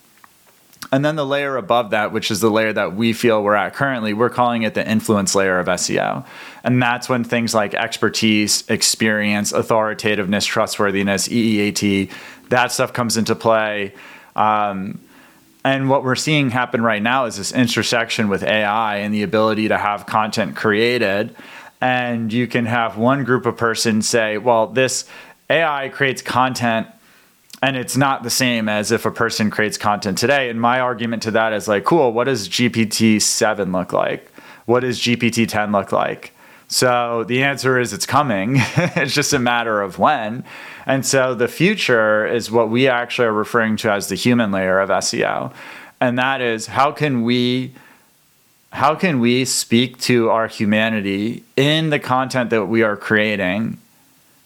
And 0.95 1.03
then 1.03 1.17
the 1.17 1.25
layer 1.25 1.57
above 1.57 1.89
that, 1.89 2.13
which 2.13 2.31
is 2.31 2.39
the 2.39 2.49
layer 2.49 2.71
that 2.71 2.95
we 2.95 3.11
feel 3.11 3.43
we're 3.43 3.53
at 3.53 3.73
currently, 3.73 4.13
we're 4.13 4.29
calling 4.29 4.61
it 4.61 4.75
the 4.75 4.89
influence 4.89 5.35
layer 5.35 5.59
of 5.59 5.67
SEO. 5.67 6.25
And 6.63 6.81
that's 6.81 7.09
when 7.09 7.25
things 7.25 7.53
like 7.53 7.73
expertise, 7.73 8.63
experience, 8.69 9.51
authoritativeness, 9.51 10.45
trustworthiness, 10.45 11.27
EEAT, 11.27 12.13
that 12.47 12.71
stuff 12.71 12.93
comes 12.93 13.17
into 13.17 13.35
play. 13.35 13.93
Um, 14.37 15.01
and 15.65 15.89
what 15.89 16.05
we're 16.05 16.15
seeing 16.15 16.51
happen 16.51 16.81
right 16.81 17.01
now 17.01 17.25
is 17.25 17.35
this 17.35 17.51
intersection 17.51 18.29
with 18.29 18.41
AI 18.43 18.99
and 18.99 19.13
the 19.13 19.23
ability 19.23 19.67
to 19.67 19.77
have 19.77 20.05
content 20.05 20.55
created. 20.55 21.35
And 21.81 22.31
you 22.31 22.47
can 22.47 22.67
have 22.67 22.97
one 22.97 23.25
group 23.25 23.45
of 23.45 23.57
persons 23.57 24.07
say, 24.07 24.37
well, 24.37 24.67
this 24.67 25.09
AI 25.49 25.89
creates 25.89 26.21
content 26.21 26.87
and 27.65 27.75
it's 27.75 27.97
not 27.97 28.21
the 28.21 28.29
same 28.29 28.69
as 28.69 28.91
if 28.91 29.07
a 29.07 29.11
person 29.11 29.49
creates 29.49 29.75
content 29.75 30.19
today. 30.19 30.51
And 30.51 30.61
my 30.61 30.79
argument 30.79 31.23
to 31.23 31.31
that 31.31 31.51
is 31.51 31.67
like, 31.67 31.83
cool, 31.83 32.13
what 32.13 32.25
does 32.25 32.47
GPT 32.47 33.19
7 33.19 33.71
look 33.71 33.91
like? 33.91 34.31
What 34.65 34.81
does 34.81 34.99
GPT 34.99 35.47
10 35.47 35.71
look 35.71 35.91
like? 35.91 36.31
So 36.67 37.23
the 37.23 37.41
answer 37.41 37.79
is 37.79 37.91
it's 37.91 38.05
coming. 38.05 38.57
it's 38.77 39.15
just 39.15 39.33
a 39.33 39.39
matter 39.39 39.81
of 39.81 39.97
when. 39.97 40.43
And 40.85 41.03
so 41.03 41.33
the 41.33 41.47
future 41.47 42.27
is 42.27 42.51
what 42.51 42.69
we 42.69 42.87
actually 42.87 43.29
are 43.29 43.33
referring 43.33 43.77
to 43.77 43.91
as 43.91 44.09
the 44.09 44.15
human 44.15 44.51
layer 44.51 44.79
of 44.79 44.89
SEO. 44.89 45.51
And 45.99 46.19
that 46.19 46.41
is 46.41 46.67
how 46.67 46.91
can 46.91 47.23
we 47.23 47.73
how 48.73 48.93
can 48.93 49.19
we 49.19 49.43
speak 49.43 49.97
to 50.01 50.29
our 50.29 50.47
humanity 50.47 51.43
in 51.55 51.89
the 51.89 51.99
content 51.99 52.51
that 52.51 52.65
we 52.65 52.83
are 52.83 52.95
creating 52.95 53.79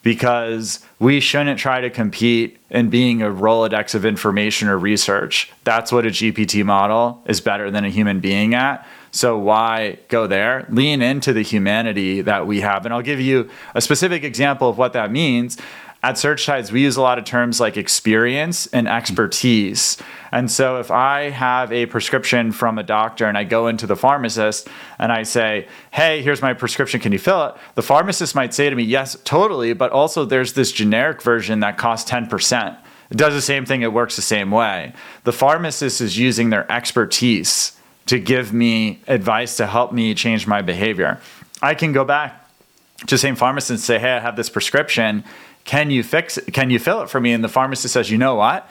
because 0.01 0.85
we 0.99 1.19
shouldn't 1.19 1.59
try 1.59 1.81
to 1.81 1.89
compete 1.89 2.57
in 2.69 2.89
being 2.89 3.21
a 3.21 3.27
Rolodex 3.27 3.95
of 3.95 4.05
information 4.05 4.67
or 4.67 4.77
research. 4.77 5.51
That's 5.63 5.91
what 5.91 6.05
a 6.05 6.09
GPT 6.09 6.63
model 6.63 7.21
is 7.25 7.41
better 7.41 7.69
than 7.69 7.83
a 7.85 7.89
human 7.89 8.19
being 8.19 8.53
at. 8.53 8.87
So 9.11 9.37
why 9.37 9.99
go 10.07 10.27
there? 10.27 10.65
Lean 10.69 11.01
into 11.01 11.33
the 11.33 11.41
humanity 11.41 12.21
that 12.21 12.45
we 12.45 12.61
have. 12.61 12.85
And 12.85 12.93
I'll 12.93 13.01
give 13.01 13.19
you 13.19 13.49
a 13.73 13.81
specific 13.81 14.23
example 14.23 14.69
of 14.69 14.77
what 14.77 14.93
that 14.93 15.11
means 15.11 15.57
at 16.01 16.17
Search 16.17 16.45
Tides, 16.45 16.71
we 16.71 16.81
use 16.81 16.95
a 16.95 17.01
lot 17.01 17.17
of 17.17 17.25
terms 17.25 17.59
like 17.59 17.75
experience 17.75 18.67
and 18.67 18.87
expertise. 18.87 19.97
And 20.31 20.49
so 20.49 20.79
if 20.79 20.91
I 20.91 21.29
have 21.29 21.73
a 21.73 21.87
prescription 21.87 22.53
from 22.53 22.77
a 22.77 22.83
doctor 22.83 23.25
and 23.25 23.37
I 23.37 23.43
go 23.43 23.67
into 23.67 23.85
the 23.85 23.97
pharmacist 23.97 24.69
and 24.97 25.11
I 25.11 25.23
say, 25.23 25.67
hey, 25.91 26.21
here's 26.21 26.41
my 26.41 26.53
prescription, 26.53 27.01
can 27.01 27.11
you 27.11 27.19
fill 27.19 27.47
it? 27.47 27.55
The 27.75 27.81
pharmacist 27.81 28.33
might 28.33 28.53
say 28.53 28.69
to 28.69 28.75
me, 28.75 28.83
yes, 28.83 29.17
totally. 29.25 29.73
But 29.73 29.91
also, 29.91 30.23
there's 30.23 30.53
this 30.53 30.71
generic 30.71 31.21
version 31.21 31.59
that 31.61 31.77
costs 31.77 32.09
10%. 32.09 32.77
It 33.09 33.17
does 33.17 33.33
the 33.33 33.41
same 33.41 33.65
thing, 33.65 33.81
it 33.81 33.91
works 33.91 34.15
the 34.15 34.21
same 34.21 34.51
way. 34.51 34.93
The 35.25 35.33
pharmacist 35.33 35.99
is 35.99 36.17
using 36.17 36.49
their 36.49 36.71
expertise 36.71 37.75
to 38.05 38.19
give 38.19 38.53
me 38.53 39.01
advice 39.07 39.57
to 39.57 39.67
help 39.67 39.91
me 39.91 40.13
change 40.13 40.47
my 40.47 40.61
behavior. 40.61 41.19
I 41.61 41.73
can 41.73 41.91
go 41.91 42.05
back 42.05 42.47
to 42.99 43.15
the 43.15 43.17
same 43.17 43.35
pharmacist 43.35 43.69
and 43.69 43.79
say, 43.79 43.99
"Hey, 43.99 44.13
I 44.13 44.19
have 44.19 44.35
this 44.35 44.49
prescription. 44.49 45.23
Can 45.69 45.91
you 45.91 46.01
fix 46.01 46.39
it? 46.39 46.51
Can 46.51 46.71
you 46.71 46.79
fill 46.79 47.03
it 47.03 47.11
for 47.11 47.21
me?" 47.21 47.31
And 47.31 47.43
the 47.43 47.47
pharmacist 47.47 47.93
says, 47.93 48.09
"You 48.09 48.17
know 48.17 48.33
what? 48.33 48.67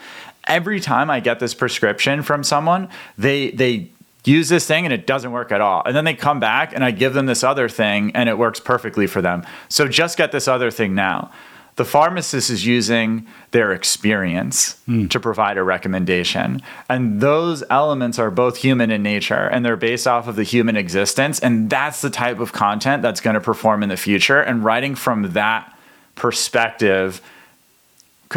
Every 0.48 0.80
time 0.80 1.10
I 1.10 1.20
get 1.20 1.38
this 1.38 1.54
prescription 1.54 2.22
from 2.22 2.42
someone, 2.42 2.88
they 3.16 3.52
they 3.52 3.90
use 4.24 4.48
this 4.48 4.66
thing 4.66 4.84
and 4.84 4.92
it 4.92 5.06
doesn't 5.06 5.30
work 5.30 5.52
at 5.52 5.60
all. 5.60 5.80
And 5.86 5.94
then 5.94 6.04
they 6.04 6.14
come 6.14 6.40
back 6.40 6.74
and 6.74 6.82
I 6.82 6.90
give 6.90 7.14
them 7.14 7.26
this 7.26 7.44
other 7.44 7.68
thing 7.68 8.10
and 8.16 8.28
it 8.28 8.36
works 8.36 8.58
perfectly 8.58 9.06
for 9.06 9.22
them. 9.22 9.46
So 9.68 9.86
just 9.86 10.18
get 10.18 10.32
this 10.32 10.48
other 10.48 10.72
thing 10.72 10.96
now." 10.96 11.30
The 11.76 11.84
pharmacist 11.84 12.50
is 12.50 12.66
using 12.66 13.28
their 13.52 13.70
experience 13.70 14.80
mm. 14.88 15.08
to 15.08 15.20
provide 15.20 15.56
a 15.56 15.62
recommendation. 15.62 16.60
And 16.88 17.20
those 17.20 17.62
elements 17.70 18.18
are 18.18 18.32
both 18.32 18.56
human 18.56 18.90
in 18.90 19.04
nature 19.04 19.46
and 19.52 19.64
they're 19.64 19.76
based 19.76 20.08
off 20.08 20.26
of 20.26 20.34
the 20.34 20.42
human 20.42 20.76
existence. 20.76 21.38
And 21.38 21.70
that's 21.70 22.00
the 22.00 22.10
type 22.10 22.40
of 22.40 22.52
content 22.52 23.02
that's 23.02 23.20
going 23.20 23.34
to 23.34 23.40
perform 23.40 23.84
in 23.84 23.88
the 23.88 23.96
future. 23.96 24.40
And 24.40 24.64
writing 24.64 24.96
from 24.96 25.30
that 25.34 25.72
perspective 26.18 27.22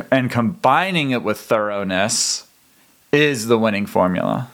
and 0.09 0.31
combining 0.31 1.11
it 1.11 1.23
with 1.23 1.37
thoroughness 1.39 2.47
is 3.11 3.47
the 3.47 3.57
winning 3.57 3.85
formula. 3.85 4.49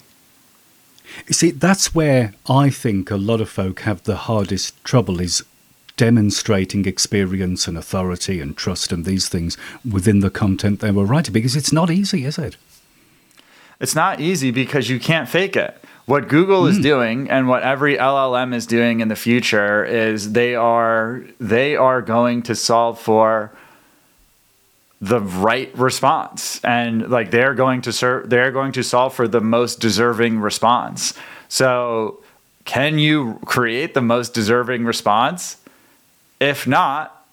You 1.27 1.33
see, 1.33 1.51
that's 1.51 1.93
where 1.93 2.33
I 2.49 2.69
think 2.69 3.11
a 3.11 3.17
lot 3.17 3.41
of 3.41 3.49
folk 3.49 3.81
have 3.81 4.03
the 4.03 4.15
hardest 4.15 4.83
trouble 4.83 5.21
is 5.21 5.43
demonstrating 5.95 6.85
experience 6.85 7.67
and 7.67 7.77
authority 7.77 8.39
and 8.39 8.55
trust 8.55 8.91
and 8.91 9.03
these 9.03 9.27
things 9.29 9.57
within 9.89 10.19
the 10.19 10.29
content 10.29 10.79
they 10.79 10.91
were 10.91 11.05
writing 11.05 11.33
because 11.33 11.55
it's 11.55 11.73
not 11.73 11.89
easy, 11.89 12.23
is 12.23 12.37
it? 12.37 12.55
It's 13.79 13.95
not 13.95 14.19
easy 14.19 14.51
because 14.51 14.89
you 14.89 14.99
can't 14.99 15.29
fake 15.29 15.55
it. 15.55 15.83
What 16.07 16.29
Google 16.29 16.63
mm. 16.63 16.69
is 16.69 16.77
hmm. 16.77 16.83
doing 16.83 17.29
and 17.29 17.49
what 17.49 17.63
every 17.63 17.97
LLM 17.97 18.55
is 18.55 18.65
doing 18.65 19.01
in 19.01 19.09
the 19.09 19.15
future 19.15 19.83
is 19.83 20.31
they 20.31 20.55
are 20.55 21.23
they 21.37 21.75
are 21.75 22.01
going 22.01 22.43
to 22.43 22.55
solve 22.55 22.99
for 22.99 23.51
the 25.01 25.19
right 25.19 25.69
response 25.77 26.63
and 26.63 27.09
like 27.09 27.29
they're 27.29 27.53
going 27.53 27.81
to 27.81 27.91
serve 27.91 28.29
they're 28.29 28.53
going 28.53 28.71
to 28.71 28.83
solve 28.83 29.13
for 29.13 29.27
the 29.27 29.41
most 29.41 29.81
deserving 29.81 30.39
response. 30.39 31.13
So 31.49 32.23
can 32.63 32.99
you 32.99 33.39
create 33.45 33.93
the 33.93 34.01
most 34.01 34.33
deserving 34.33 34.85
response? 34.85 35.57
If 36.39 36.65
not, 36.65 37.25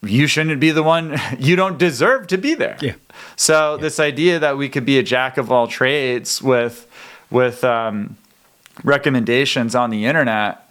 you 0.00 0.28
shouldn't 0.28 0.60
be 0.60 0.70
the 0.70 0.84
one 0.84 1.18
you 1.40 1.56
don't 1.56 1.76
deserve 1.76 2.28
to 2.28 2.38
be 2.38 2.54
there. 2.54 2.76
Yeah. 2.80 2.94
So 3.34 3.74
yeah. 3.74 3.82
this 3.82 3.98
idea 3.98 4.38
that 4.38 4.56
we 4.56 4.68
could 4.68 4.84
be 4.84 4.98
a 4.98 5.02
jack 5.02 5.38
of 5.38 5.50
all 5.50 5.66
trades 5.66 6.40
with 6.40 6.86
with 7.32 7.64
um, 7.64 8.16
recommendations 8.84 9.74
on 9.74 9.90
the 9.90 10.04
internet 10.04 10.62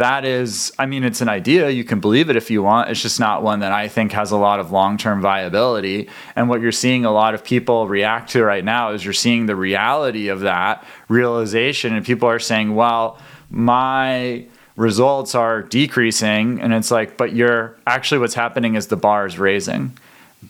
that 0.00 0.24
is 0.24 0.72
i 0.78 0.86
mean 0.86 1.04
it's 1.04 1.20
an 1.20 1.28
idea. 1.28 1.68
You 1.68 1.84
can 1.84 2.00
believe 2.00 2.30
it 2.30 2.36
if 2.36 2.50
you 2.50 2.62
want. 2.62 2.88
It's 2.88 3.02
just 3.02 3.20
not 3.20 3.42
one 3.42 3.60
that 3.60 3.70
i 3.70 3.86
think 3.86 4.12
has 4.12 4.30
a 4.30 4.36
lot 4.38 4.58
of 4.58 4.72
long-term 4.72 5.20
viability. 5.20 6.08
And 6.34 6.48
what 6.48 6.62
you're 6.62 6.72
seeing 6.72 7.04
a 7.04 7.12
lot 7.12 7.34
of 7.34 7.44
people 7.44 7.86
react 7.86 8.30
to 8.30 8.42
right 8.42 8.64
now 8.64 8.92
is 8.92 9.04
you're 9.04 9.12
seeing 9.12 9.44
the 9.44 9.54
reality 9.54 10.28
of 10.28 10.40
that 10.40 10.84
realization. 11.08 11.94
And 11.94 12.04
people 12.04 12.28
are 12.28 12.38
saying 12.38 12.74
well 12.74 13.18
my 13.50 14.46
results 14.74 15.34
are 15.34 15.60
decreasing. 15.62 16.62
And 16.62 16.72
it's 16.72 16.90
like 16.90 17.18
but 17.18 17.34
you're 17.34 17.76
actually 17.86 18.20
what's 18.20 18.34
happening 18.34 18.76
is 18.76 18.86
the 18.86 18.96
bar 18.96 19.26
is 19.26 19.38
raising. 19.38 19.92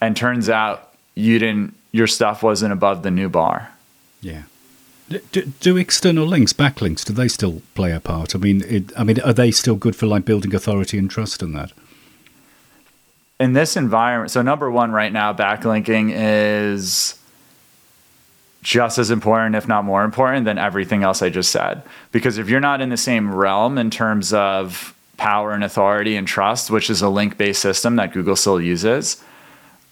And 0.00 0.16
turns 0.16 0.48
out 0.48 0.94
you 1.16 1.40
didn't 1.40 1.74
your 1.90 2.06
stuff 2.06 2.44
wasn't 2.44 2.72
above 2.72 3.02
the 3.02 3.10
new 3.10 3.28
bar. 3.28 3.68
Yeah 4.20 4.42
do, 5.11 5.43
do, 5.43 5.76
external 5.76 6.25
links, 6.25 6.52
backlinks, 6.52 7.05
do 7.05 7.12
they 7.12 7.26
still 7.26 7.62
play 7.75 7.93
a 7.93 8.00
part? 8.00 8.35
I 8.35 8.38
mean, 8.38 8.62
it, 8.67 8.93
I 8.97 9.02
mean, 9.02 9.21
are 9.21 9.33
they 9.33 9.50
still 9.50 9.75
good 9.75 9.97
for 9.97 10.07
like 10.07 10.25
building 10.25 10.55
authority 10.55 10.99
and 10.99 11.11
trust 11.11 11.43
in 11.43 11.52
that? 11.52 11.73
In 13.40 13.55
this 13.55 13.76
environment, 13.76 14.31
so 14.31 14.43
number 14.43 14.71
one 14.71 14.93
right 14.93 15.12
now, 15.12 15.33
backlinking 15.33 16.12
is 16.14 17.19
just 18.62 18.99
as 18.99 19.11
important, 19.11 19.57
if 19.57 19.67
not 19.67 19.85
more 19.85 20.05
important, 20.05 20.45
than 20.45 20.59
everything 20.59 21.02
else 21.02 21.23
I 21.23 21.31
just 21.31 21.50
said. 21.50 21.83
Because 22.12 22.38
if 22.38 22.49
you're 22.49 22.61
not 22.61 22.81
in 22.81 22.90
the 22.90 22.97
same 22.97 23.35
realm 23.35 23.79
in 23.79 23.90
terms 23.90 24.33
of 24.33 24.95
power 25.17 25.52
and 25.52 25.64
authority 25.64 26.17
and 26.17 26.29
trust, 26.29 26.71
which 26.71 26.88
is 26.88 27.02
a 27.02 27.09
link 27.09 27.37
based 27.37 27.62
system 27.62 27.97
that 27.97 28.12
Google 28.12 28.37
still 28.37 28.61
uses, 28.61 29.23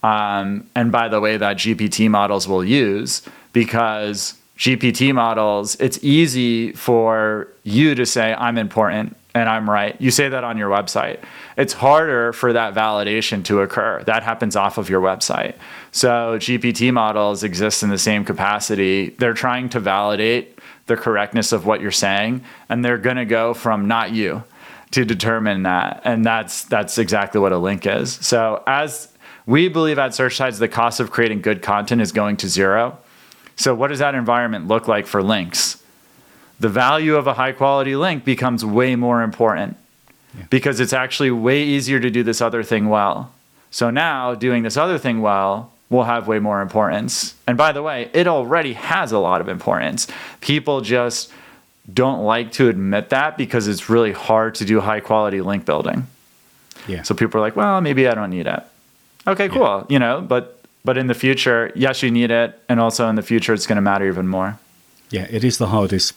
um, 0.03 0.69
and 0.77 0.93
by 0.93 1.09
the 1.09 1.21
way, 1.21 1.37
that 1.39 1.57
GPT 1.57 2.09
models 2.09 2.47
will 2.47 2.65
use, 2.65 3.23
because 3.53 4.38
GPT 4.59 5.15
models, 5.15 5.77
it's 5.77 5.99
easy 6.03 6.73
for 6.73 7.49
you 7.63 7.95
to 7.95 8.05
say, 8.05 8.35
I'm 8.35 8.59
important 8.59 9.17
and 9.35 9.49
I'm 9.49 9.71
right. 9.71 9.99
You 10.01 10.11
say 10.11 10.29
that 10.29 10.43
on 10.43 10.59
your 10.59 10.69
website. 10.69 11.21
It's 11.57 11.73
harder 11.73 12.33
for 12.33 12.53
that 12.53 12.75
validation 12.75 13.45
to 13.45 13.61
occur. 13.61 14.03
That 14.05 14.25
happens 14.25 14.57
off 14.57 14.77
of 14.77 14.91
your 14.91 15.01
website. 15.01 15.55
So 15.93 16.39
GPT 16.39 16.93
models 16.93 17.45
exist 17.45 17.85
in 17.85 17.91
the 17.91 17.99
same 17.99 18.25
capacity. 18.25 19.11
They're 19.11 19.33
trying 19.33 19.69
to 19.71 19.81
validate 19.81 20.59
the 20.87 20.97
correctness 20.97 21.53
of 21.53 21.67
what 21.67 21.81
you're 21.81 21.91
saying, 21.93 22.43
and 22.69 22.85
they're 22.85 22.99
going 22.99 23.17
to 23.17 23.27
go 23.27 23.55
from 23.55 23.87
not 23.87 24.11
you 24.11 24.43
to 24.91 25.05
determine 25.05 25.63
that. 25.65 26.01
And 26.05 26.25
that's 26.25 26.65
that's 26.65 26.99
exactly 26.99 27.41
what 27.41 27.53
a 27.53 27.59
link 27.59 27.87
is. 27.87 28.15
So 28.15 28.63
as 28.67 29.09
we 29.47 29.69
believe 29.69 29.99
at 29.99 30.15
Search 30.15 30.39
SearchTides, 30.39 30.59
the 30.59 30.69
cost 30.69 30.99
of 30.99 31.11
creating 31.11 31.43
good 31.43 31.63
content 31.63 32.01
is 32.01 32.11
going 32.11 32.39
to 32.39 32.49
zero. 32.49 32.99
So 33.59 33.75
what 33.75 33.89
does 33.89 33.99
that 33.99 34.15
environment 34.15 34.69
look 34.69 34.89
like 34.89 35.07
for 35.07 35.23
links? 35.23 35.83
The 36.61 36.69
value 36.69 37.17
of 37.17 37.27
a 37.27 37.35
high 37.35 37.53
quality 37.53 37.97
link 37.97 38.25
becomes 38.25 38.65
way 38.65 38.97
more 38.97 39.23
important 39.23 39.77
yeah. 40.37 40.45
because 40.49 40.81
it's 40.81 40.93
actually 40.93 41.33
way 41.33 41.63
easier 41.63 41.99
to 42.01 42.09
do 42.09 42.23
this 42.23 42.41
other 42.41 42.63
thing 42.63 42.89
well. 42.89 43.33
So 43.71 43.91
now 43.91 44.35
doing 44.35 44.63
this 44.63 44.77
other 44.77 44.97
thing 44.97 45.21
well 45.21 45.73
will 45.91 46.05
have 46.05 46.29
way 46.29 46.39
more 46.39 46.63
importance. 46.63 47.35
And 47.47 47.59
by 47.59 47.73
the 47.73 47.83
way, 47.83 48.11
it 48.13 48.29
already 48.29 48.75
has 48.75 49.11
a 49.11 49.19
lot 49.19 49.41
of 49.41 49.49
importance. 49.49 50.07
People 50.41 50.81
just 50.81 51.33
don't 51.93 52.23
like 52.23 52.53
to 52.53 52.69
admit 52.69 53.09
that 53.11 53.37
because 53.37 53.67
it's 53.67 53.89
really 53.89 54.13
hard 54.13 54.55
to 54.57 54.65
do 54.65 54.81
high 54.81 55.01
quality 55.01 55.41
link 55.41 55.65
building. 55.65 56.07
Yeah. 56.87 57.03
So 57.03 57.15
people 57.15 57.39
are 57.39 57.41
like, 57.41 57.57
well, 57.57 57.81
maybe 57.81 58.07
I 58.07 58.15
don't 58.15 58.31
need 58.31 58.47
it. 58.47 58.63
Okay, 59.27 59.49
cool. 59.49 59.87
Yeah. 59.89 59.95
You 59.95 59.99
know, 59.99 60.21
but 60.21 60.58
but 60.89 60.97
in 60.97 61.07
the 61.07 61.13
future, 61.13 61.71
yes, 61.75 62.03
you 62.03 62.11
need 62.11 62.31
it, 62.31 62.59
and 62.67 62.81
also 62.81 63.11
in 63.11 63.17
the 63.17 63.21
future, 63.21 63.53
it's 63.53 63.67
going 63.67 63.77
to 63.77 63.83
matter 63.83 64.09
even 64.09 64.27
more. 64.27 64.59
Yeah, 65.11 65.27
it 65.29 65.45
is 65.45 65.59
the 65.59 65.67
hardest, 65.67 66.15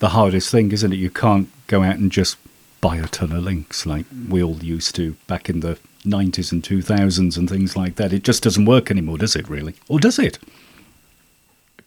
the 0.00 0.08
hardest 0.08 0.50
thing, 0.50 0.72
isn't 0.72 0.92
it? 0.92 0.96
You 0.96 1.08
can't 1.08 1.48
go 1.68 1.84
out 1.84 1.98
and 1.98 2.10
just 2.10 2.36
buy 2.80 2.96
a 2.96 3.06
ton 3.06 3.30
of 3.30 3.44
links 3.44 3.86
like 3.86 4.06
we 4.28 4.42
all 4.42 4.56
used 4.56 4.96
to 4.96 5.14
back 5.28 5.48
in 5.48 5.60
the 5.60 5.78
90s 6.04 6.50
and 6.50 6.64
2000s 6.64 7.36
and 7.38 7.48
things 7.48 7.76
like 7.76 7.94
that. 7.94 8.12
It 8.12 8.24
just 8.24 8.42
doesn't 8.42 8.64
work 8.64 8.90
anymore, 8.90 9.18
does 9.18 9.36
it? 9.36 9.48
Really, 9.48 9.76
or 9.86 10.00
does 10.00 10.18
it? 10.18 10.40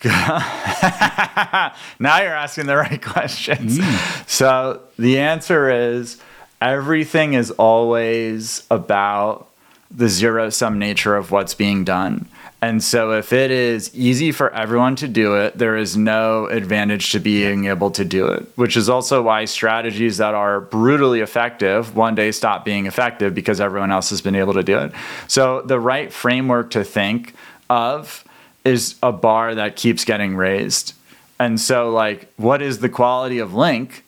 now 0.06 1.74
you're 2.00 2.34
asking 2.34 2.68
the 2.68 2.78
right 2.78 3.02
questions. 3.02 3.78
Mm. 3.78 4.30
So 4.30 4.84
the 4.98 5.20
answer 5.20 5.70
is 5.70 6.18
everything 6.62 7.34
is 7.34 7.52
always 7.52 8.66
about 8.72 9.51
the 9.96 10.10
zero 10.10 10.50
sum 10.50 10.80
nature 10.80 11.16
of 11.16 11.32
what's 11.32 11.54
being 11.54 11.84
done. 11.84 12.28
And 12.64 12.84
so, 12.84 13.14
if 13.14 13.34
it 13.34 13.50
is 13.50 13.94
easy 13.96 14.32
for 14.32 14.54
everyone 14.54 14.96
to 14.98 15.08
do 15.08 15.36
it, 15.36 15.58
there 15.58 15.76
is 15.76 15.98
no 15.98 16.46
advantage 16.46 17.12
to 17.12 17.20
being 17.20 17.66
able 17.66 17.90
to 17.92 18.06
do 18.06 18.28
it, 18.28 18.46
which 18.56 18.78
is 18.78 18.88
also 18.88 19.24
why 19.24 19.46
strategies 19.46 20.18
that 20.18 20.36
are 20.36 20.62
brutally 20.62 21.22
effective 21.22 21.96
one 21.96 22.14
day 22.14 22.32
stop 22.32 22.64
being 22.64 22.86
effective 22.86 23.34
because 23.34 23.60
everyone 23.60 23.92
else 23.92 24.12
has 24.12 24.22
been 24.22 24.36
able 24.36 24.54
to 24.54 24.62
do 24.62 24.78
it. 24.78 24.92
So, 25.28 25.64
the 25.64 25.80
right 25.80 26.14
framework 26.14 26.70
to 26.72 26.84
think 26.84 27.34
of 27.68 28.24
is 28.64 28.94
a 29.02 29.12
bar 29.12 29.56
that 29.56 29.76
keeps 29.76 30.06
getting 30.06 30.36
raised. 30.36 30.94
And 31.40 31.60
so, 31.60 31.90
like, 31.90 32.32
what 32.38 32.62
is 32.62 32.78
the 32.78 32.90
quality 32.90 33.40
of 33.40 33.56
link 33.56 34.06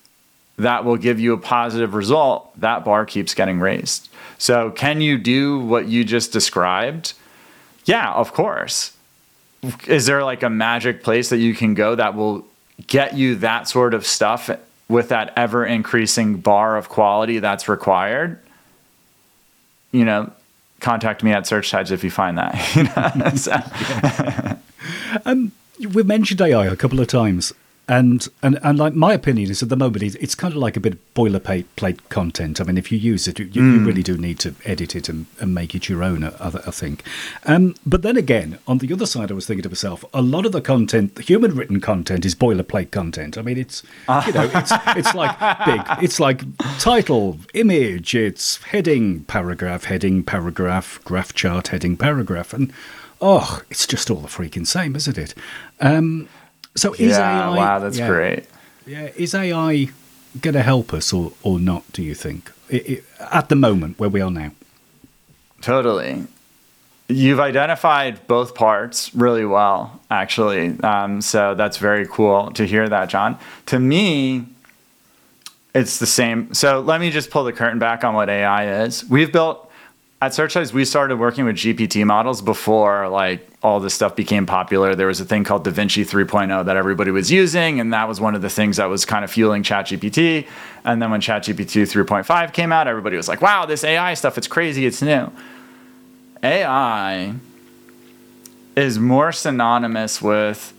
that 0.58 0.86
will 0.86 0.98
give 0.98 1.20
you 1.20 1.34
a 1.34 1.40
positive 1.40 1.96
result? 1.96 2.52
That 2.60 2.86
bar 2.86 3.08
keeps 3.08 3.34
getting 3.34 3.60
raised. 3.60 4.10
So, 4.38 4.72
can 4.72 5.02
you 5.02 5.18
do 5.18 5.60
what 5.60 5.88
you 5.88 6.04
just 6.04 6.32
described? 6.32 7.14
Yeah, 7.86 8.14
of 8.14 8.34
course. 8.34 8.96
Is 9.88 10.06
there 10.06 10.24
like 10.24 10.44
a 10.44 10.50
magic 10.50 11.04
place 11.04 11.30
that 11.30 11.38
you 11.38 11.54
can 11.54 11.74
go 11.74 11.96
that 11.96 12.16
will 12.16 12.46
get 12.88 13.16
you 13.16 13.36
that 13.36 13.68
sort 13.68 13.94
of 13.94 14.06
stuff 14.06 14.50
with 14.90 15.10
that 15.10 15.34
ever 15.38 15.66
increasing 15.66 16.38
bar 16.38 16.78
of 16.78 16.90
quality 16.90 17.40
that's 17.40 17.70
required? 17.70 18.40
You 19.92 20.06
know, 20.06 20.32
contact 20.80 21.24
me 21.24 21.32
at 21.32 21.44
SearchTides 21.44 21.92
if 21.92 22.04
you 22.04 22.12
find 22.12 22.38
that. 22.38 24.60
um, 25.26 25.52
we 25.94 26.04
mentioned 26.04 26.42
AI 26.42 26.66
a 26.66 26.76
couple 26.76 27.00
of 27.00 27.08
times. 27.08 27.54
And 27.88 28.30
and 28.42 28.58
and 28.64 28.80
like 28.80 28.94
my 28.94 29.14
opinion 29.14 29.52
is 29.52 29.62
at 29.62 29.68
the 29.68 29.76
moment 29.76 30.04
it's, 30.04 30.16
it's 30.16 30.36
kind 30.36 30.54
of 30.54 30.58
like 30.58 30.78
a 30.78 30.80
bit 30.80 30.94
of 30.94 31.14
boilerplate 31.14 31.66
plate 31.76 32.10
content. 32.10 32.62
I 32.62 32.64
mean, 32.64 32.78
if 32.78 32.92
you 32.92 32.98
use 32.98 33.28
it, 33.28 33.40
you, 33.40 33.46
mm. 33.46 33.56
you 33.56 33.86
really 33.86 34.04
do 34.04 34.18
need 34.18 34.40
to 34.40 34.56
edit 34.64 34.96
it 34.96 35.10
and, 35.10 35.26
and 35.42 35.54
make 35.54 35.76
it 35.76 35.90
your 35.90 36.02
own. 36.02 36.24
I, 36.24 36.32
I 36.40 36.72
think. 36.72 37.04
Um, 37.46 37.76
but 37.86 38.02
then 38.02 38.16
again, 38.16 38.60
on 38.68 38.78
the 38.78 38.92
other 38.94 39.06
side, 39.06 39.32
I 39.32 39.34
was 39.34 39.46
thinking 39.46 39.64
to 39.64 39.70
myself, 39.70 40.06
a 40.14 40.22
lot 40.22 40.46
of 40.46 40.54
the 40.54 40.62
content, 40.62 41.16
the 41.16 41.24
human 41.24 41.56
written 41.56 41.82
content, 41.82 42.26
is 42.26 42.36
boilerplate 42.36 42.92
content. 42.92 43.38
I 43.38 43.42
mean, 43.42 43.58
it's 43.58 43.84
you 44.26 44.34
know, 44.34 44.50
it's 44.54 44.72
it's 44.96 45.14
like 45.16 45.38
big. 45.66 45.82
It's 46.02 46.20
like 46.20 46.44
title, 46.80 47.40
image, 47.54 48.16
it's 48.16 48.58
heading, 48.64 49.26
paragraph, 49.26 49.86
heading, 49.86 50.24
paragraph, 50.24 51.02
graph 51.04 51.34
chart, 51.34 51.70
heading, 51.70 51.98
paragraph, 51.98 52.54
and 52.54 52.72
oh, 53.22 53.62
it's 53.70 53.86
just 53.88 54.10
all 54.10 54.22
the 54.22 54.28
freaking 54.28 54.68
same, 54.68 54.96
isn't 54.96 55.18
it? 55.18 55.34
Um, 55.80 56.30
so 56.76 56.94
is 56.94 57.18
yeah, 57.18 57.50
AI? 57.50 57.58
Wow, 57.58 57.80
that's 57.80 57.98
yeah, 57.98 58.08
great. 58.08 58.46
Yeah, 58.86 59.10
is 59.16 59.34
AI 59.34 59.90
going 60.42 60.54
to 60.54 60.64
help 60.64 60.94
us 60.94 61.14
or 61.14 61.34
or 61.44 61.60
not? 61.60 61.84
Do 61.94 62.04
you 62.04 62.16
think 62.16 62.52
it, 62.70 62.90
it, 62.90 63.04
at 63.20 63.50
the 63.50 63.56
moment 63.56 64.00
where 64.00 64.10
we 64.10 64.22
are 64.22 64.32
now? 64.32 64.52
Totally. 65.62 66.28
You've 67.08 67.40
identified 67.40 68.26
both 68.28 68.56
parts 68.56 69.14
really 69.14 69.46
well, 69.46 70.02
actually. 70.10 70.80
Um, 70.82 71.22
so 71.22 71.54
that's 71.54 71.78
very 71.78 72.08
cool 72.08 72.52
to 72.52 72.66
hear 72.66 72.88
that, 72.90 73.10
John. 73.10 73.38
To 73.68 73.80
me, 73.80 74.46
it's 75.76 76.00
the 76.00 76.06
same. 76.06 76.54
So 76.54 76.80
let 76.80 77.00
me 77.00 77.12
just 77.12 77.30
pull 77.30 77.44
the 77.44 77.54
curtain 77.54 77.80
back 77.80 78.04
on 78.04 78.14
what 78.14 78.30
AI 78.30 78.84
is. 78.84 79.06
We've 79.06 79.32
built 79.32 79.70
at 80.26 80.32
SearchTides, 80.32 80.72
we 80.72 80.86
started 80.86 81.18
working 81.18 81.44
with 81.44 81.58
GPT 81.58 82.06
models 82.06 82.42
before 82.42 83.10
like 83.10 83.46
all 83.62 83.82
this 83.82 83.94
stuff 83.94 84.16
became 84.16 84.46
popular. 84.46 84.96
There 84.96 85.08
was 85.08 85.20
a 85.20 85.26
thing 85.26 85.44
called 85.44 85.66
DaVinci 85.66 86.08
3.0 86.08 86.64
that 86.64 86.78
everybody 86.78 87.12
was 87.12 87.30
using, 87.30 87.82
and 87.82 87.92
that 87.92 88.08
was 88.08 88.22
one 88.22 88.34
of 88.34 88.42
the 88.42 88.50
things 88.50 88.78
that 88.78 88.86
was 88.86 89.04
kind 89.04 89.26
of 89.26 89.32
fueling 89.32 89.64
ChatGPT. 89.64 90.48
And 90.86 91.02
then 91.02 91.12
when 91.12 91.20
ChatGPT 91.20 91.84
3.5 91.84 92.54
came 92.54 92.72
out, 92.72 92.88
everybody 92.88 93.18
was 93.18 93.28
like, 93.28 93.42
"Wow, 93.42 93.66
this 93.66 93.84
AI 93.84 94.14
stuff, 94.14 94.38
it's 94.38 94.48
crazy, 94.48 94.86
it's 94.86 95.02
new." 95.02 95.30
AI 96.42 97.34
is 98.76 99.00
more 99.00 99.32
synonymous 99.32 100.22
with 100.22 100.74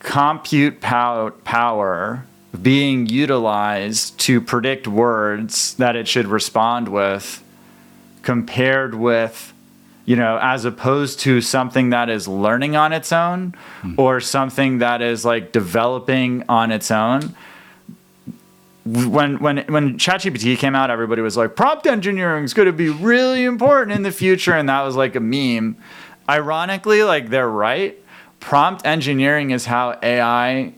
compute 0.00 0.80
power 0.80 2.24
being 2.60 3.06
utilized 3.06 4.18
to 4.18 4.40
predict 4.40 4.88
words 4.88 5.74
that 5.74 5.96
it 5.96 6.08
should 6.08 6.26
respond 6.26 6.88
with 6.88 7.41
compared 8.22 8.94
with 8.94 9.52
you 10.04 10.16
know 10.16 10.38
as 10.42 10.64
opposed 10.64 11.20
to 11.20 11.40
something 11.40 11.90
that 11.90 12.08
is 12.08 12.26
learning 12.26 12.74
on 12.76 12.92
its 12.92 13.12
own 13.12 13.54
mm. 13.82 13.98
or 13.98 14.20
something 14.20 14.78
that 14.78 15.02
is 15.02 15.24
like 15.24 15.52
developing 15.52 16.44
on 16.48 16.72
its 16.72 16.90
own 16.90 17.34
when 18.84 19.38
when 19.38 19.58
when 19.68 19.96
ChatGPT 19.96 20.58
came 20.58 20.74
out, 20.74 20.90
everybody 20.90 21.22
was 21.22 21.36
like, 21.36 21.54
prompt 21.54 21.86
engineering 21.86 22.44
is 22.44 22.52
going 22.52 22.66
to 22.66 22.72
be 22.72 22.88
really 22.88 23.44
important 23.44 23.94
in 23.96 24.02
the 24.02 24.10
future, 24.10 24.54
and 24.54 24.68
that 24.68 24.82
was 24.82 24.96
like 24.96 25.14
a 25.14 25.20
meme. 25.20 25.76
Ironically, 26.28 27.02
like 27.02 27.30
they're 27.30 27.48
right. 27.48 27.98
Prompt 28.40 28.84
engineering 28.84 29.52
is 29.52 29.66
how 29.66 29.98
AI 30.02 30.72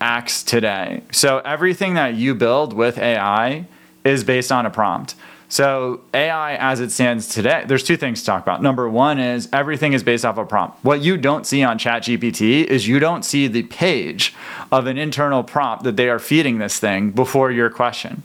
acts 0.00 0.44
today. 0.44 1.02
So 1.10 1.38
everything 1.38 1.94
that 1.94 2.14
you 2.14 2.34
build 2.34 2.72
with 2.72 2.96
AI 2.96 3.66
is 4.04 4.22
based 4.22 4.52
on 4.52 4.64
a 4.64 4.70
prompt. 4.70 5.16
So 5.48 6.02
AI 6.12 6.56
as 6.56 6.80
it 6.80 6.90
stands 6.90 7.26
today, 7.28 7.64
there's 7.66 7.82
two 7.82 7.96
things 7.96 8.20
to 8.20 8.26
talk 8.26 8.42
about. 8.42 8.62
Number 8.62 8.88
one 8.88 9.18
is 9.18 9.48
everything 9.52 9.94
is 9.94 10.02
based 10.02 10.24
off 10.24 10.36
a 10.36 10.44
prompt. 10.44 10.84
What 10.84 11.00
you 11.00 11.16
don't 11.16 11.46
see 11.46 11.62
on 11.62 11.78
ChatGPT 11.78 12.64
is 12.64 12.86
you 12.86 12.98
don't 12.98 13.24
see 13.24 13.46
the 13.46 13.62
page 13.62 14.34
of 14.70 14.86
an 14.86 14.98
internal 14.98 15.42
prompt 15.42 15.84
that 15.84 15.96
they 15.96 16.10
are 16.10 16.18
feeding 16.18 16.58
this 16.58 16.78
thing 16.78 17.12
before 17.12 17.50
your 17.50 17.70
question. 17.70 18.24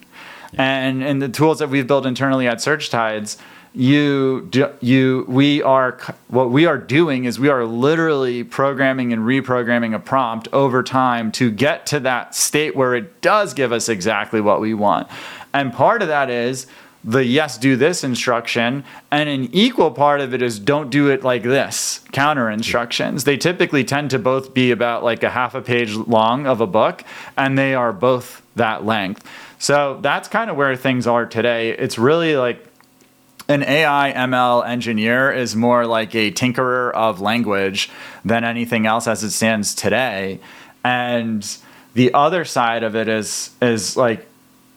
And 0.58 1.02
in 1.02 1.20
the 1.20 1.30
tools 1.30 1.60
that 1.60 1.70
we've 1.70 1.88
built 1.88 2.06
internally 2.06 2.48
at 2.48 2.58
SearchTides, 2.58 3.38
you 3.76 4.52
you 4.82 5.26
we 5.28 5.64
are 5.64 5.98
what 6.28 6.52
we 6.52 6.68
are 6.68 6.78
doing 6.78 7.26
is 7.26 7.40
we 7.40 7.50
are 7.50 7.66
literally 7.66 8.44
programming 8.44 9.12
and 9.12 9.24
reprogramming 9.24 9.96
a 9.96 10.00
prompt 10.00 10.48
over 10.54 10.84
time 10.84 11.32
to 11.32 11.50
get 11.50 11.88
to 11.88 12.00
that 12.02 12.36
state 12.36 12.76
where 12.76 12.94
it 12.94 13.20
does 13.22 13.56
give 13.56 13.72
us 13.72 13.90
exactly 13.90 14.42
what 14.42 14.62
we 14.62 14.76
want. 14.76 15.08
And 15.56 15.74
part 15.74 16.04
of 16.04 16.08
that 16.10 16.30
is 16.30 16.68
the 17.04 17.26
yes, 17.26 17.58
do 17.58 17.76
this 17.76 18.04
instruction, 18.04 18.84
and 19.12 19.28
an 19.28 19.50
equal 19.52 19.92
part 19.92 20.22
of 20.22 20.34
it 20.34 20.42
is 20.42 20.58
don't 20.58 20.90
do 20.90 21.10
it 21.10 21.24
like 21.24 21.44
this 21.44 22.00
counter 22.12 22.50
instructions. 22.50 23.26
They 23.26 23.38
typically 23.38 23.84
tend 23.84 24.12
to 24.12 24.20
both 24.20 24.54
be 24.54 24.72
about 24.72 25.04
like 25.04 25.24
a 25.24 25.30
half 25.30 25.54
a 25.54 25.62
page 25.62 25.94
long 25.94 26.48
of 26.48 26.62
a 26.62 26.68
book, 26.68 27.04
and 27.36 27.58
they 27.58 27.76
are 27.76 27.92
both 27.92 28.42
that 28.56 28.86
length. 28.86 29.28
So 29.60 30.00
that's 30.02 30.28
kind 30.28 30.50
of 30.50 30.56
where 30.56 30.76
things 30.76 31.08
are 31.08 31.26
today. 31.26 31.72
It's 31.72 31.98
really 31.98 32.38
like 32.38 32.66
an 33.50 33.64
AI 33.64 34.14
ML 34.16 34.66
engineer 34.66 35.32
is 35.32 35.56
more 35.56 35.86
like 35.86 36.16
a 36.16 36.32
tinkerer 36.32 36.92
of 36.94 37.20
language 37.20 37.90
than 38.24 38.44
anything 38.44 38.86
else 38.86 39.08
as 39.08 39.24
it 39.24 39.32
stands 39.32 39.76
today. 39.76 40.40
And 40.84 41.46
the 41.94 42.14
other 42.14 42.46
side 42.46 42.84
of 42.84 42.96
it 42.96 43.08
is 43.08 43.52
is 43.62 43.98
like 43.98 44.28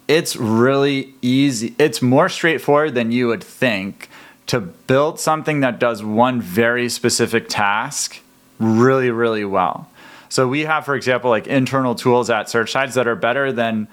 it's 0.09 0.37
really 0.37 1.14
easy. 1.23 1.75
It's 1.79 2.01
more 2.01 2.29
straightforward 2.29 2.95
than 2.95 3.12
you 3.12 3.29
would 3.29 3.42
think 3.42 4.09
to 4.47 4.61
build 4.61 5.19
something 5.19 5.61
that 5.61 5.79
does 5.79 6.05
one 6.05 6.40
very 6.40 6.88
specific 6.88 7.49
task 7.49 8.21
really, 8.59 9.11
really 9.11 9.45
well. 9.45 9.90
So 10.29 10.47
we 10.49 10.62
have, 10.62 10.85
for 10.85 10.95
example, 10.95 11.31
like 11.31 11.47
internal 11.47 11.95
tools 11.95 12.31
at 12.31 12.47
SearchTides 12.47 12.95
that 12.95 13.07
are 13.07 13.16
better 13.16 13.53
than 13.53 13.88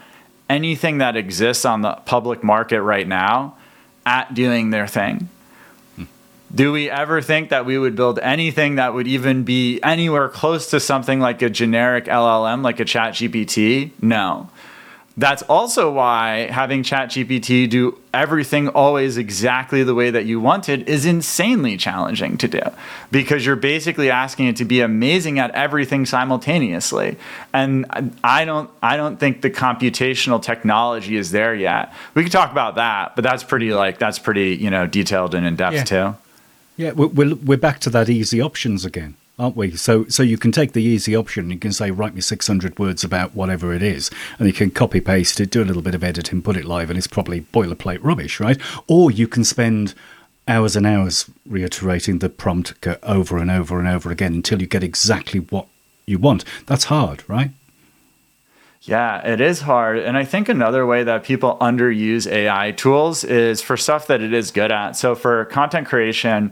anything 0.50 1.00
that 1.00 1.16
exists 1.16 1.66
on 1.66 1.82
the 1.82 1.94
public 2.06 2.44
market 2.44 2.82
right 2.82 3.08
now 3.08 3.56
at 4.06 4.34
doing 4.34 4.70
their 4.70 4.88
thing. 4.88 5.30
Do 6.54 6.72
we 6.72 6.88
ever 6.88 7.20
think 7.22 7.50
that 7.50 7.66
we 7.66 7.80
would 7.80 7.96
build 7.96 8.20
anything 8.20 8.76
that 8.76 8.94
would 8.94 9.08
even 9.08 9.44
be 9.44 9.82
anywhere 9.82 10.30
close 10.30 10.70
to 10.70 10.80
something 10.80 11.20
like 11.20 11.42
a 11.42 11.50
generic 11.50 12.06
LLM, 12.06 12.62
like 12.62 12.80
a 12.80 12.86
Chat 12.86 13.14
GPT? 13.14 13.90
No. 14.02 14.52
That's 15.16 15.44
also 15.44 15.92
why 15.92 16.48
having 16.50 16.82
ChatGPT 16.82 17.70
do 17.70 18.00
everything 18.16 18.70
always 18.70 19.16
exactly 19.16 19.84
the 19.84 19.94
way 19.94 20.10
that 20.10 20.26
you 20.26 20.40
wanted 20.40 20.90
is 20.90 21.06
insanely 21.06 21.78
challenging 21.78 22.36
to 22.40 22.48
do 22.48 22.62
because 23.12 23.46
you're 23.46 23.56
basically 23.56 24.10
asking 24.10 24.48
it 24.48 24.56
to 24.56 24.66
be 24.66 24.82
amazing 24.82 25.38
at 25.38 25.52
everything 25.52 26.08
simultaneously. 26.08 27.16
And 27.54 27.86
I 28.24 28.44
don't 28.44 28.72
I 28.82 28.98
don't 28.98 29.20
think 29.20 29.44
the 29.44 29.52
computational 29.52 30.42
technology 30.42 31.16
is 31.16 31.30
there 31.30 31.54
yet. 31.54 31.94
We 32.16 32.24
could 32.24 32.32
talk 32.32 32.52
about 32.52 32.76
that, 32.76 33.16
but 33.16 33.24
that's 33.24 33.44
pretty 33.44 33.72
like 33.72 34.00
that's 34.00 34.18
pretty, 34.18 34.56
you 34.56 34.72
know, 34.72 34.88
detailed 34.88 35.36
and 35.36 35.46
in 35.46 35.56
depth 35.56 35.76
yeah. 35.76 35.84
too. 35.84 36.16
Yeah, 36.76 36.92
we're, 36.94 37.36
we're 37.36 37.58
back 37.58 37.80
to 37.82 37.92
that 37.92 38.10
easy 38.10 38.42
options 38.42 38.84
again 38.84 39.16
aren't 39.38 39.56
we? 39.56 39.72
So 39.72 40.06
so 40.06 40.24
you 40.24 40.38
can 40.38 40.52
take 40.52 40.74
the 40.74 40.84
easy 40.84 41.16
option. 41.16 41.50
You 41.50 41.58
can 41.58 41.74
say 41.74 41.92
write 41.92 42.16
me 42.16 42.22
600 42.22 42.78
words 42.80 43.04
about 43.04 43.36
whatever 43.36 43.74
it 43.74 43.84
is, 43.84 44.12
and 44.40 44.48
you 44.48 44.54
can 44.54 44.72
copy 44.72 45.02
paste 45.02 45.40
it, 45.40 45.50
do 45.50 45.64
a 45.64 45.66
little 45.66 45.82
bit 45.82 45.96
of 45.96 46.04
editing, 46.04 46.42
put 46.42 46.58
it 46.58 46.66
live, 46.66 46.90
and 46.90 46.98
it's 46.98 47.08
probably 47.08 47.42
boilerplate 47.42 48.00
rubbish, 48.02 48.40
right? 48.40 48.60
Or 48.88 49.12
you 49.12 49.28
can 49.28 49.44
spend 49.44 49.94
hours 50.48 50.76
and 50.76 50.86
hours 50.86 51.30
reiterating 51.46 52.20
the 52.20 52.30
prompt 52.30 52.74
over 53.04 53.38
and 53.38 53.50
over 53.50 53.80
and 53.80 53.88
over 53.88 54.12
again 54.12 54.34
until 54.34 54.62
you 54.62 54.68
get 54.68 54.84
exactly 54.84 55.40
what 55.40 55.68
you 56.06 56.18
want. 56.18 56.44
That's 56.66 56.86
hard, 56.86 57.24
right? 57.30 57.52
Yeah, 58.82 59.26
it 59.26 59.40
is 59.40 59.62
hard. 59.62 59.98
And 60.00 60.18
I 60.18 60.26
think 60.26 60.50
another 60.50 60.86
way 60.86 61.06
that 61.06 61.24
people 61.24 61.58
underuse 61.62 62.30
AI 62.30 62.72
tools 62.72 63.24
is 63.24 63.62
for 63.62 63.78
stuff 63.78 64.08
that 64.08 64.22
it 64.22 64.34
is 64.34 64.52
good 64.52 64.74
at. 64.74 64.98
So 64.98 65.16
for 65.16 65.46
content 65.46 65.88
creation, 65.88 66.52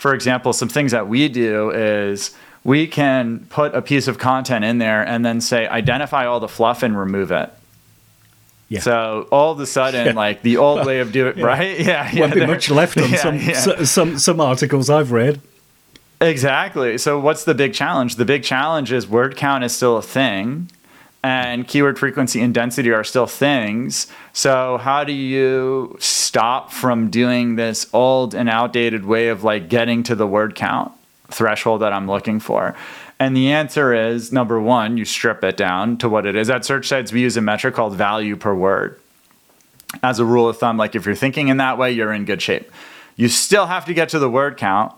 for 0.00 0.14
example, 0.14 0.54
some 0.54 0.70
things 0.70 0.92
that 0.92 1.08
we 1.08 1.28
do 1.28 1.70
is 1.70 2.34
we 2.64 2.86
can 2.86 3.46
put 3.50 3.74
a 3.74 3.82
piece 3.82 4.08
of 4.08 4.16
content 4.16 4.64
in 4.64 4.78
there 4.78 5.06
and 5.06 5.26
then 5.26 5.42
say 5.42 5.68
identify 5.68 6.24
all 6.24 6.40
the 6.40 6.48
fluff 6.48 6.82
and 6.82 6.98
remove 6.98 7.30
it. 7.30 7.52
Yeah. 8.70 8.80
So 8.80 9.28
all 9.30 9.52
of 9.52 9.60
a 9.60 9.66
sudden, 9.66 10.06
yeah. 10.06 10.12
like 10.12 10.40
the 10.40 10.56
old 10.56 10.86
way 10.86 11.00
of 11.00 11.12
doing, 11.18 11.36
yeah. 11.36 11.44
right? 11.44 11.78
Yeah, 11.78 12.10
yeah. 12.10 12.20
Won't 12.20 12.34
be 12.34 12.46
much 12.46 12.70
left 12.70 12.96
on 12.96 13.10
yeah, 13.10 13.52
some, 13.52 13.84
some 13.84 14.18
some 14.18 14.40
articles 14.40 14.88
I've 14.88 15.12
read. 15.12 15.42
Exactly. 16.22 16.96
So 16.96 17.20
what's 17.20 17.44
the 17.44 17.54
big 17.54 17.74
challenge? 17.74 18.16
The 18.16 18.24
big 18.24 18.42
challenge 18.42 18.92
is 18.92 19.06
word 19.06 19.36
count 19.36 19.64
is 19.64 19.76
still 19.76 19.98
a 19.98 20.02
thing, 20.02 20.70
and 21.22 21.68
keyword 21.68 21.98
frequency 21.98 22.40
and 22.40 22.54
density 22.54 22.90
are 22.90 23.04
still 23.04 23.26
things. 23.26 24.06
So 24.32 24.78
how 24.78 25.04
do 25.04 25.12
you 25.12 25.96
stop 26.00 26.72
from 26.72 27.10
doing 27.10 27.56
this 27.56 27.88
old 27.92 28.34
and 28.34 28.48
outdated 28.48 29.04
way 29.04 29.28
of 29.28 29.44
like 29.44 29.68
getting 29.68 30.02
to 30.04 30.14
the 30.14 30.26
word 30.26 30.54
count 30.54 30.92
threshold 31.28 31.82
that 31.82 31.92
I'm 31.92 32.06
looking 32.06 32.40
for? 32.40 32.74
And 33.18 33.36
the 33.36 33.52
answer 33.52 33.92
is 33.92 34.32
number 34.32 34.58
one, 34.58 34.96
you 34.96 35.04
strip 35.04 35.44
it 35.44 35.58
down 35.58 35.98
to 35.98 36.08
what 36.08 36.24
it 36.24 36.36
is. 36.36 36.48
At 36.48 36.62
SearchTides, 36.62 37.12
we 37.12 37.20
use 37.20 37.36
a 37.36 37.42
metric 37.42 37.74
called 37.74 37.94
value 37.94 38.34
per 38.34 38.54
word. 38.54 38.98
As 40.02 40.18
a 40.18 40.24
rule 40.24 40.48
of 40.48 40.56
thumb, 40.56 40.78
like 40.78 40.94
if 40.94 41.04
you're 41.04 41.14
thinking 41.14 41.48
in 41.48 41.58
that 41.58 41.76
way, 41.76 41.92
you're 41.92 42.14
in 42.14 42.24
good 42.24 42.40
shape. 42.40 42.70
You 43.16 43.28
still 43.28 43.66
have 43.66 43.84
to 43.84 43.92
get 43.92 44.08
to 44.10 44.18
the 44.18 44.30
word 44.30 44.56
count, 44.56 44.94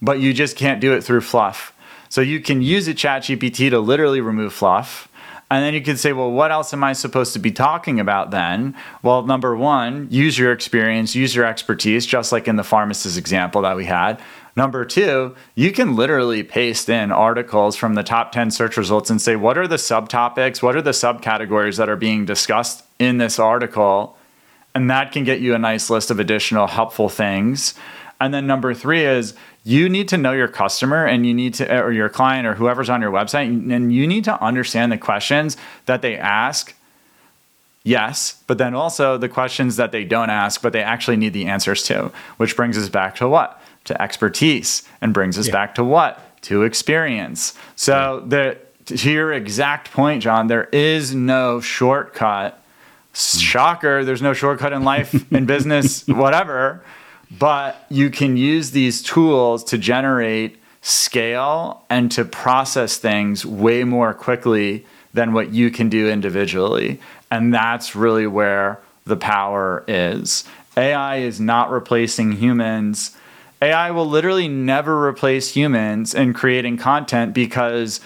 but 0.00 0.18
you 0.18 0.32
just 0.32 0.56
can't 0.56 0.80
do 0.80 0.92
it 0.92 1.04
through 1.04 1.20
fluff. 1.20 1.72
So 2.08 2.20
you 2.20 2.40
can 2.40 2.62
use 2.62 2.88
a 2.88 2.94
chat 2.94 3.22
GPT 3.22 3.70
to 3.70 3.78
literally 3.78 4.20
remove 4.20 4.52
fluff 4.52 5.08
And 5.52 5.62
then 5.62 5.74
you 5.74 5.82
could 5.82 5.98
say, 5.98 6.14
well, 6.14 6.30
what 6.30 6.50
else 6.50 6.72
am 6.72 6.82
I 6.82 6.94
supposed 6.94 7.34
to 7.34 7.38
be 7.38 7.52
talking 7.52 8.00
about 8.00 8.30
then? 8.30 8.74
Well, 9.02 9.26
number 9.26 9.54
one, 9.54 10.08
use 10.10 10.38
your 10.38 10.50
experience, 10.50 11.14
use 11.14 11.36
your 11.36 11.44
expertise, 11.44 12.06
just 12.06 12.32
like 12.32 12.48
in 12.48 12.56
the 12.56 12.64
pharmacist 12.64 13.18
example 13.18 13.60
that 13.60 13.76
we 13.76 13.84
had. 13.84 14.18
Number 14.56 14.86
two, 14.86 15.36
you 15.54 15.70
can 15.70 15.94
literally 15.94 16.42
paste 16.42 16.88
in 16.88 17.12
articles 17.12 17.76
from 17.76 17.96
the 17.96 18.02
top 18.02 18.32
10 18.32 18.50
search 18.50 18.78
results 18.78 19.10
and 19.10 19.20
say, 19.20 19.36
what 19.36 19.58
are 19.58 19.68
the 19.68 19.76
subtopics? 19.76 20.62
What 20.62 20.74
are 20.74 20.80
the 20.80 20.92
subcategories 20.92 21.76
that 21.76 21.90
are 21.90 21.96
being 21.96 22.24
discussed 22.24 22.86
in 22.98 23.18
this 23.18 23.38
article? 23.38 24.16
And 24.74 24.88
that 24.88 25.12
can 25.12 25.22
get 25.22 25.40
you 25.40 25.54
a 25.54 25.58
nice 25.58 25.90
list 25.90 26.10
of 26.10 26.18
additional 26.18 26.66
helpful 26.66 27.10
things. 27.10 27.74
And 28.22 28.32
then 28.32 28.46
number 28.46 28.72
three 28.72 29.04
is 29.04 29.34
you 29.64 29.88
need 29.88 30.08
to 30.08 30.16
know 30.16 30.32
your 30.32 30.48
customer 30.48 31.06
and 31.06 31.24
you 31.24 31.32
need 31.32 31.54
to, 31.54 31.80
or 31.80 31.92
your 31.92 32.08
client 32.08 32.46
or 32.46 32.54
whoever's 32.54 32.90
on 32.90 33.00
your 33.00 33.12
website, 33.12 33.46
and 33.46 33.92
you 33.92 34.06
need 34.06 34.24
to 34.24 34.42
understand 34.42 34.90
the 34.90 34.98
questions 34.98 35.56
that 35.86 36.02
they 36.02 36.16
ask. 36.16 36.74
Yes, 37.84 38.42
but 38.46 38.58
then 38.58 38.74
also 38.74 39.18
the 39.18 39.28
questions 39.28 39.76
that 39.76 39.92
they 39.92 40.04
don't 40.04 40.30
ask, 40.30 40.62
but 40.62 40.72
they 40.72 40.82
actually 40.82 41.16
need 41.16 41.32
the 41.32 41.46
answers 41.46 41.82
to, 41.84 42.12
which 42.36 42.56
brings 42.56 42.76
us 42.78 42.88
back 42.88 43.16
to 43.16 43.28
what? 43.28 43.60
To 43.84 44.02
expertise 44.02 44.88
and 45.00 45.14
brings 45.14 45.38
us 45.38 45.46
yeah. 45.46 45.52
back 45.52 45.74
to 45.76 45.84
what? 45.84 46.40
To 46.42 46.62
experience. 46.62 47.56
So, 47.76 48.20
yeah. 48.22 48.56
the, 48.84 48.96
to 48.96 49.10
your 49.10 49.32
exact 49.32 49.92
point, 49.92 50.22
John, 50.22 50.48
there 50.48 50.68
is 50.72 51.14
no 51.14 51.60
shortcut. 51.60 52.54
Hmm. 53.14 53.38
Shocker, 53.38 54.04
there's 54.04 54.22
no 54.22 54.32
shortcut 54.32 54.72
in 54.72 54.82
life, 54.82 55.32
in 55.32 55.46
business, 55.46 56.06
whatever 56.06 56.82
but 57.38 57.84
you 57.88 58.10
can 58.10 58.36
use 58.36 58.72
these 58.72 59.02
tools 59.02 59.64
to 59.64 59.78
generate 59.78 60.58
scale 60.82 61.84
and 61.88 62.10
to 62.12 62.24
process 62.24 62.98
things 62.98 63.46
way 63.46 63.84
more 63.84 64.12
quickly 64.12 64.84
than 65.14 65.32
what 65.32 65.52
you 65.52 65.70
can 65.70 65.88
do 65.88 66.10
individually. 66.10 67.00
And 67.30 67.54
that's 67.54 67.94
really 67.94 68.26
where 68.26 68.80
the 69.04 69.16
power 69.16 69.84
is. 69.86 70.44
AI 70.76 71.18
is 71.18 71.40
not 71.40 71.70
replacing 71.70 72.32
humans. 72.32 73.16
AI 73.60 73.90
will 73.90 74.06
literally 74.06 74.48
never 74.48 75.06
replace 75.06 75.54
humans 75.54 76.14
in 76.14 76.32
creating 76.32 76.76
content 76.78 77.32
because 77.32 78.00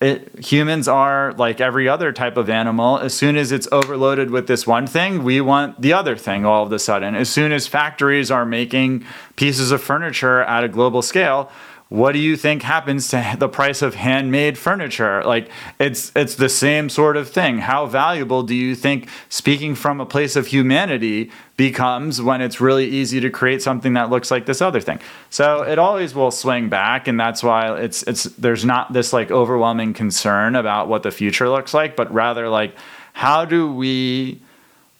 it, 0.00 0.44
humans 0.44 0.86
are 0.86 1.32
like 1.32 1.60
every 1.60 1.88
other 1.88 2.12
type 2.12 2.36
of 2.36 2.48
animal. 2.48 2.98
As 2.98 3.14
soon 3.14 3.36
as 3.36 3.50
it's 3.50 3.66
overloaded 3.72 4.30
with 4.30 4.46
this 4.46 4.66
one 4.66 4.86
thing, 4.86 5.24
we 5.24 5.40
want 5.40 5.80
the 5.80 5.92
other 5.92 6.16
thing 6.16 6.44
all 6.44 6.64
of 6.64 6.72
a 6.72 6.78
sudden. 6.78 7.16
As 7.16 7.28
soon 7.28 7.50
as 7.50 7.66
factories 7.66 8.30
are 8.30 8.44
making 8.44 9.04
pieces 9.34 9.72
of 9.72 9.82
furniture 9.82 10.42
at 10.42 10.62
a 10.62 10.68
global 10.68 11.02
scale, 11.02 11.50
what 11.88 12.12
do 12.12 12.18
you 12.18 12.36
think 12.36 12.62
happens 12.62 13.08
to 13.08 13.36
the 13.38 13.48
price 13.48 13.82
of 13.82 13.94
handmade 13.94 14.58
furniture? 14.58 15.22
Like 15.24 15.50
it's 15.78 16.12
it's 16.14 16.34
the 16.34 16.48
same 16.48 16.88
sort 16.88 17.16
of 17.16 17.28
thing. 17.28 17.58
How 17.58 17.86
valuable 17.86 18.42
do 18.42 18.54
you 18.54 18.74
think 18.74 19.08
speaking 19.28 19.74
from 19.74 20.00
a 20.00 20.06
place 20.06 20.36
of 20.36 20.48
humanity 20.48 21.30
becomes 21.56 22.20
when 22.22 22.40
it's 22.40 22.60
really 22.60 22.86
easy 22.86 23.20
to 23.20 23.30
create 23.30 23.62
something 23.62 23.94
that 23.94 24.10
looks 24.10 24.30
like 24.30 24.46
this 24.46 24.60
other 24.60 24.80
thing? 24.80 25.00
So 25.30 25.62
it 25.62 25.78
always 25.78 26.14
will 26.14 26.30
swing 26.30 26.68
back 26.68 27.08
and 27.08 27.18
that's 27.18 27.42
why 27.42 27.78
it's 27.78 28.02
it's 28.04 28.24
there's 28.24 28.64
not 28.64 28.92
this 28.92 29.12
like 29.12 29.30
overwhelming 29.30 29.94
concern 29.94 30.56
about 30.56 30.88
what 30.88 31.02
the 31.02 31.10
future 31.10 31.48
looks 31.48 31.72
like 31.72 31.96
but 31.96 32.12
rather 32.12 32.48
like 32.48 32.74
how 33.14 33.44
do 33.44 33.72
we 33.72 34.40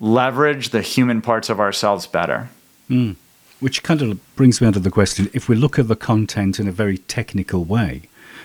leverage 0.01 0.71
the 0.71 0.83
human 0.83 1.21
parts 1.21 1.51
of 1.51 1.61
ourselves 1.61 2.07
better? 2.07 2.49
Mm. 2.89 3.17
Which 3.61 3.83
kind 3.83 4.03
of 4.03 4.37
brings 4.37 4.61
me 4.61 4.67
on 4.67 4.73
to 4.75 4.81
the 4.81 4.91
question 4.91 5.31
if 5.33 5.49
we 5.49 5.57
look 5.57 5.79
at 5.79 5.89
the 5.89 5.97
content 5.97 6.61
in 6.61 6.69
a 6.69 6.73
very 6.73 6.99
technical 6.99 7.65
way, 7.65 8.03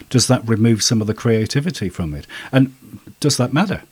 does 0.10 0.28
that 0.28 0.47
remove 0.47 0.82
some 0.82 1.02
of 1.02 1.08
the 1.08 1.13
creativity 1.13 1.89
from 1.89 2.13
it? 2.13 2.28
And 2.52 2.76
does 3.19 3.38
that 3.38 3.54
matter? 3.54 3.84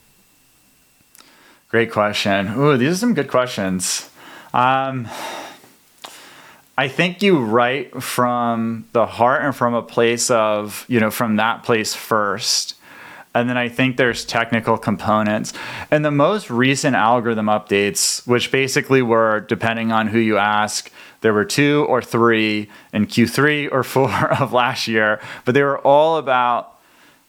Great 1.70 1.92
question. 1.92 2.54
Ooh, 2.58 2.76
these 2.76 2.94
are 2.94 2.98
some 2.98 3.14
good 3.14 3.30
questions. 3.30 4.10
Um, 4.54 5.08
I 6.78 6.88
think 6.88 7.22
you 7.22 7.40
write 7.40 8.02
from 8.02 8.86
the 8.92 9.06
heart 9.06 9.44
and 9.44 9.56
from 9.56 9.74
a 9.74 9.82
place 9.82 10.30
of, 10.32 10.86
you 10.88 11.00
know, 11.00 11.12
from 11.12 11.36
that 11.36 11.64
place 11.64 11.94
first. 11.94 12.76
And 13.34 13.48
then 13.48 13.58
I 13.58 13.70
think 13.70 13.96
there's 13.96 14.26
technical 14.26 14.78
components. 14.78 15.54
And 15.90 16.04
the 16.04 16.12
most 16.12 16.50
recent 16.50 16.96
algorithm 16.96 17.46
updates, 17.46 18.28
which 18.28 18.52
basically 18.52 19.02
were, 19.02 19.40
depending 19.40 19.92
on 19.92 20.08
who 20.08 20.20
you 20.20 20.38
ask, 20.38 20.92
there 21.22 21.34
were 21.34 21.46
two 21.46 21.86
or 21.88 22.02
three 22.02 22.70
in 22.94 23.08
Q3 23.08 23.72
or 23.72 23.84
four 23.84 24.12
of 24.34 24.54
last 24.54 24.88
year, 24.88 25.22
but 25.46 25.54
they 25.54 25.64
were 25.64 25.80
all 25.80 26.18
about 26.18 26.80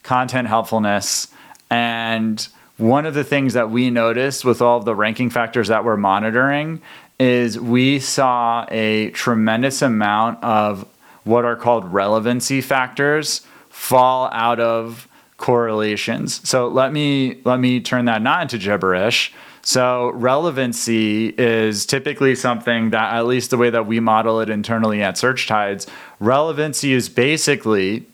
content 0.02 0.48
helpfulness. 0.48 1.28
And 1.70 2.46
one 2.78 3.07
of 3.07 3.14
the 3.14 3.24
things 3.24 3.55
that 3.55 3.70
we 3.70 3.90
noticed 3.90 4.44
with 4.44 4.61
all 4.61 4.78
of 4.78 4.85
the 4.85 4.94
ranking 4.94 5.31
factors 5.31 5.68
that 5.68 5.85
we're 5.85 5.96
monitoring 5.96 6.83
is 7.20 7.59
we 7.59 8.00
saw 8.00 8.66
a 8.70 9.11
tremendous 9.11 9.83
amount 9.83 10.42
of 10.42 10.87
what 11.24 11.44
are 11.44 11.55
called 11.55 11.85
relevancy 11.92 12.61
factors 12.61 13.46
fall 13.68 14.28
out 14.33 14.59
of 14.59 15.07
correlations. 15.37 16.46
So 16.48 16.68
let 16.68 16.92
me 16.92 17.40
let 17.44 17.61
me 17.61 17.81
turn 17.81 18.07
that 18.07 18.22
not 18.22 18.42
into 18.42 18.59
gibberish. 18.59 19.33
So 19.62 20.11
relevancy 20.11 21.29
is 21.29 21.87
typically 21.87 22.35
something 22.35 22.90
that 22.90 23.14
at 23.14 23.27
least 23.27 23.51
the 23.51 23.57
way 23.57 23.70
that 23.70 23.87
we 23.87 24.01
model 24.01 24.40
it 24.40 24.51
internally 24.51 25.03
at 25.03 25.16
Search 25.16 25.46
Tides, 25.46 25.87
relevancy 26.18 26.92
is 26.92 27.09
basically 27.09 28.07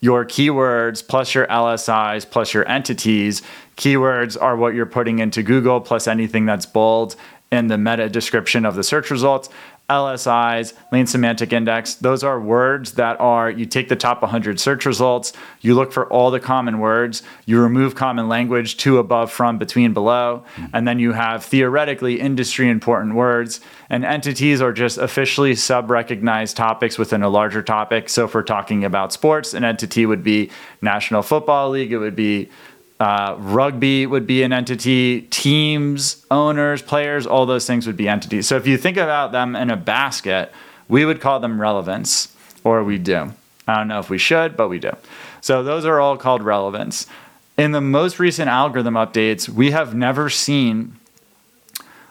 your 0.00 0.24
keywords 0.24 1.06
plus 1.06 1.34
your 1.34 1.46
LSIs 1.46 2.28
plus 2.28 2.54
your 2.54 2.66
entities. 2.68 3.42
Keywords 3.76 4.40
are 4.40 4.56
what 4.56 4.74
you're 4.74 4.86
putting 4.86 5.18
into 5.18 5.42
Google 5.42 5.80
plus 5.80 6.06
anything 6.08 6.46
that's 6.46 6.66
bold 6.66 7.16
in 7.52 7.68
the 7.68 7.78
meta 7.78 8.08
description 8.08 8.64
of 8.64 8.74
the 8.74 8.82
search 8.82 9.10
results. 9.10 9.48
LSIs, 9.90 10.72
latent 10.90 11.10
semantic 11.10 11.52
index, 11.52 11.94
those 11.96 12.24
are 12.24 12.40
words 12.40 12.92
that 12.92 13.20
are, 13.20 13.50
you 13.50 13.66
take 13.66 13.90
the 13.90 13.96
top 13.96 14.22
100 14.22 14.58
search 14.58 14.86
results, 14.86 15.34
you 15.60 15.74
look 15.74 15.92
for 15.92 16.10
all 16.10 16.30
the 16.30 16.40
common 16.40 16.78
words, 16.78 17.22
you 17.44 17.60
remove 17.60 17.94
common 17.94 18.26
language 18.26 18.78
to, 18.78 18.96
above, 18.96 19.30
from, 19.30 19.58
between, 19.58 19.92
below, 19.92 20.42
mm-hmm. 20.56 20.66
and 20.72 20.88
then 20.88 20.98
you 20.98 21.12
have 21.12 21.44
theoretically 21.44 22.18
industry 22.18 22.70
important 22.70 23.14
words. 23.14 23.60
And 23.90 24.06
entities 24.06 24.62
are 24.62 24.72
just 24.72 24.96
officially 24.96 25.54
sub 25.54 25.90
recognized 25.90 26.56
topics 26.56 26.96
within 26.96 27.22
a 27.22 27.28
larger 27.28 27.62
topic. 27.62 28.08
So 28.08 28.24
if 28.24 28.34
we're 28.34 28.42
talking 28.42 28.84
about 28.84 29.12
sports, 29.12 29.52
an 29.52 29.64
entity 29.64 30.06
would 30.06 30.22
be 30.22 30.50
National 30.80 31.20
Football 31.20 31.70
League, 31.70 31.92
it 31.92 31.98
would 31.98 32.16
be 32.16 32.48
uh, 33.00 33.36
rugby 33.38 34.06
would 34.06 34.26
be 34.26 34.42
an 34.42 34.52
entity, 34.52 35.22
teams, 35.22 36.24
owners, 36.30 36.80
players, 36.80 37.26
all 37.26 37.44
those 37.46 37.66
things 37.66 37.86
would 37.86 37.96
be 37.96 38.08
entities. 38.08 38.46
So 38.46 38.56
if 38.56 38.66
you 38.66 38.76
think 38.76 38.96
about 38.96 39.32
them 39.32 39.56
in 39.56 39.70
a 39.70 39.76
basket, 39.76 40.52
we 40.88 41.04
would 41.04 41.20
call 41.20 41.40
them 41.40 41.60
relevance, 41.60 42.34
or 42.62 42.84
we 42.84 42.98
do. 42.98 43.32
I 43.66 43.76
don't 43.76 43.88
know 43.88 43.98
if 43.98 44.10
we 44.10 44.18
should, 44.18 44.56
but 44.56 44.68
we 44.68 44.78
do. 44.78 44.92
So 45.40 45.62
those 45.62 45.84
are 45.84 46.00
all 46.00 46.16
called 46.16 46.42
relevance. 46.42 47.06
In 47.56 47.72
the 47.72 47.80
most 47.80 48.18
recent 48.18 48.48
algorithm 48.48 48.94
updates, 48.94 49.48
we 49.48 49.70
have 49.70 49.94
never 49.94 50.30
seen 50.30 50.96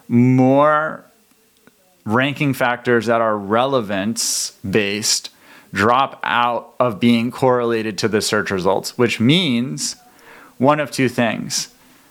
more 0.08 1.04
ranking 2.04 2.52
factors 2.52 3.06
that 3.06 3.20
are 3.20 3.36
relevance 3.36 4.50
based 4.68 5.30
drop 5.72 6.20
out 6.22 6.74
of 6.78 7.00
being 7.00 7.30
correlated 7.30 7.98
to 7.98 8.08
the 8.08 8.20
search 8.20 8.50
results, 8.50 8.96
which 8.96 9.18
means 9.18 9.96
one 10.58 10.80
of 10.80 10.90
two 10.90 11.08
things. 11.08 11.68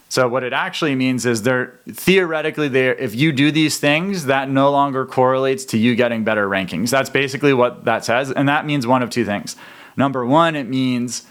So 0.10 0.28
what 0.28 0.44
it 0.44 0.54
actually 0.54 0.94
means 0.94 1.26
is 1.26 1.42
they're 1.42 1.80
theoretically 1.90 2.68
there 2.68 2.94
if 2.94 3.16
you 3.16 3.32
do 3.32 3.52
these 3.52 3.80
things 3.80 4.26
that 4.26 4.48
no 4.48 4.72
longer 4.72 5.08
correlates 5.08 5.66
to 5.66 5.78
you 5.80 5.96
getting 5.96 6.24
better 6.24 6.48
rankings. 6.48 6.92
That's 6.92 7.10
basically 7.10 7.54
what 7.54 7.86
that 7.86 8.06
says 8.06 8.32
and 8.32 8.48
that 8.48 8.66
means 8.66 8.86
one 8.86 9.02
of 9.02 9.10
two 9.10 9.26
things. 9.26 9.56
Number 9.98 10.24
1 10.24 10.56
it 10.56 10.68
means 10.68 11.26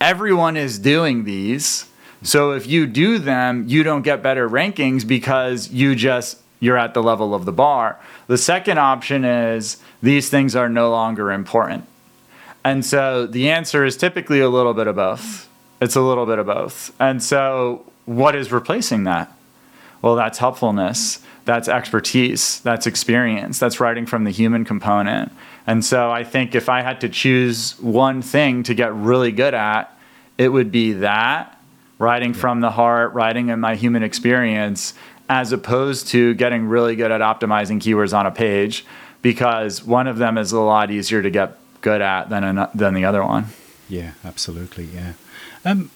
everyone 0.00 0.56
is 0.56 0.78
doing 0.78 1.24
these. 1.24 1.86
So 2.22 2.52
if 2.52 2.68
you 2.68 2.86
do 2.86 3.18
them, 3.18 3.64
you 3.66 3.82
don't 3.82 4.02
get 4.02 4.22
better 4.22 4.48
rankings 4.48 5.04
because 5.04 5.70
you 5.72 5.96
just 5.96 6.38
you're 6.60 6.78
at 6.78 6.94
the 6.94 7.02
level 7.02 7.34
of 7.34 7.44
the 7.44 7.50
bar. 7.52 7.98
The 8.28 8.38
second 8.38 8.78
option 8.78 9.24
is 9.24 9.78
these 10.00 10.30
things 10.30 10.54
are 10.54 10.68
no 10.68 10.90
longer 10.90 11.32
important. 11.32 11.88
And 12.64 12.84
so 12.84 13.26
the 13.26 13.50
answer 13.50 13.84
is 13.84 13.96
typically 13.96 14.38
a 14.38 14.48
little 14.48 14.74
bit 14.74 14.86
of 14.86 14.94
both. 14.94 15.48
It's 15.82 15.96
a 15.96 16.00
little 16.00 16.26
bit 16.26 16.38
of 16.38 16.46
both. 16.46 16.94
And 17.00 17.20
so, 17.20 17.84
what 18.06 18.36
is 18.36 18.52
replacing 18.52 19.02
that? 19.04 19.36
Well, 20.00 20.14
that's 20.14 20.38
helpfulness, 20.38 21.18
that's 21.44 21.68
expertise, 21.68 22.60
that's 22.60 22.86
experience, 22.86 23.58
that's 23.58 23.80
writing 23.80 24.06
from 24.06 24.22
the 24.22 24.30
human 24.30 24.64
component. 24.64 25.32
And 25.66 25.84
so, 25.84 26.12
I 26.12 26.22
think 26.22 26.54
if 26.54 26.68
I 26.68 26.82
had 26.82 27.00
to 27.00 27.08
choose 27.08 27.78
one 27.80 28.22
thing 28.22 28.62
to 28.62 28.74
get 28.74 28.94
really 28.94 29.32
good 29.32 29.54
at, 29.54 29.92
it 30.38 30.50
would 30.50 30.70
be 30.70 30.92
that 30.92 31.58
writing 31.98 32.32
from 32.32 32.60
the 32.60 32.70
heart, 32.70 33.12
writing 33.12 33.48
in 33.48 33.58
my 33.58 33.74
human 33.74 34.04
experience, 34.04 34.94
as 35.28 35.50
opposed 35.50 36.06
to 36.08 36.34
getting 36.34 36.66
really 36.66 36.94
good 36.94 37.10
at 37.10 37.20
optimizing 37.20 37.80
keywords 37.80 38.16
on 38.16 38.24
a 38.24 38.30
page, 38.30 38.84
because 39.20 39.82
one 39.82 40.06
of 40.06 40.18
them 40.18 40.38
is 40.38 40.52
a 40.52 40.60
lot 40.60 40.92
easier 40.92 41.22
to 41.22 41.30
get 41.30 41.58
good 41.80 42.00
at 42.00 42.30
than, 42.30 42.44
an, 42.44 42.68
than 42.72 42.94
the 42.94 43.04
other 43.04 43.24
one. 43.24 43.46
Yeah, 43.88 44.12
absolutely. 44.24 44.84
Yeah. 44.84 45.14
Um, 45.64 45.90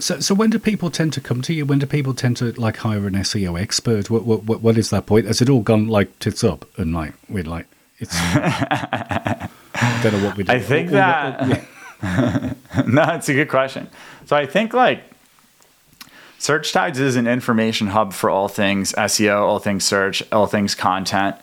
So, 0.00 0.18
so 0.18 0.34
when 0.34 0.48
do 0.48 0.58
people 0.58 0.90
tend 0.90 1.12
to 1.12 1.20
come 1.20 1.42
to 1.42 1.52
you? 1.52 1.66
When 1.66 1.78
do 1.78 1.86
people 1.86 2.14
tend 2.14 2.38
to 2.38 2.52
like 2.52 2.78
hire 2.78 3.06
an 3.06 3.12
SEO 3.14 3.60
expert? 3.60 4.08
What, 4.08 4.24
what, 4.24 4.44
what, 4.44 4.62
what 4.62 4.78
is 4.78 4.88
that 4.90 5.04
point? 5.04 5.26
Has 5.26 5.42
it 5.42 5.50
all 5.50 5.60
gone 5.60 5.88
like 5.88 6.18
tits 6.20 6.42
up 6.42 6.64
and 6.78 6.94
like 6.94 7.12
we're 7.28 7.44
like 7.44 7.66
it's? 7.98 8.14
I 8.14 9.48
don't 10.02 10.14
know 10.14 10.26
what 10.26 10.38
we 10.38 10.44
do. 10.44 10.52
I 10.52 10.58
think 10.58 10.90
that. 10.90 11.66
Yeah. 12.02 12.54
no, 12.86 13.02
it's 13.12 13.28
a 13.28 13.34
good 13.34 13.50
question. 13.50 13.88
So 14.24 14.36
I 14.36 14.46
think 14.46 14.72
like 14.72 15.02
Search 16.38 16.72
Tides 16.72 16.98
is 16.98 17.16
an 17.16 17.26
information 17.26 17.88
hub 17.88 18.14
for 18.14 18.30
all 18.30 18.48
things 18.48 18.94
SEO, 18.94 19.42
all 19.42 19.58
things 19.58 19.84
search, 19.84 20.22
all 20.32 20.46
things 20.46 20.74
content. 20.74 21.36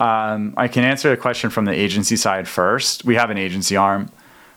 Um, 0.00 0.54
I 0.56 0.66
can 0.66 0.82
answer 0.82 1.10
the 1.10 1.16
question 1.16 1.50
from 1.50 1.64
the 1.64 1.72
agency 1.72 2.16
side 2.16 2.48
first. 2.48 3.04
We 3.04 3.14
have 3.14 3.30
an 3.30 3.38
agency 3.38 3.76
arm. 3.76 4.10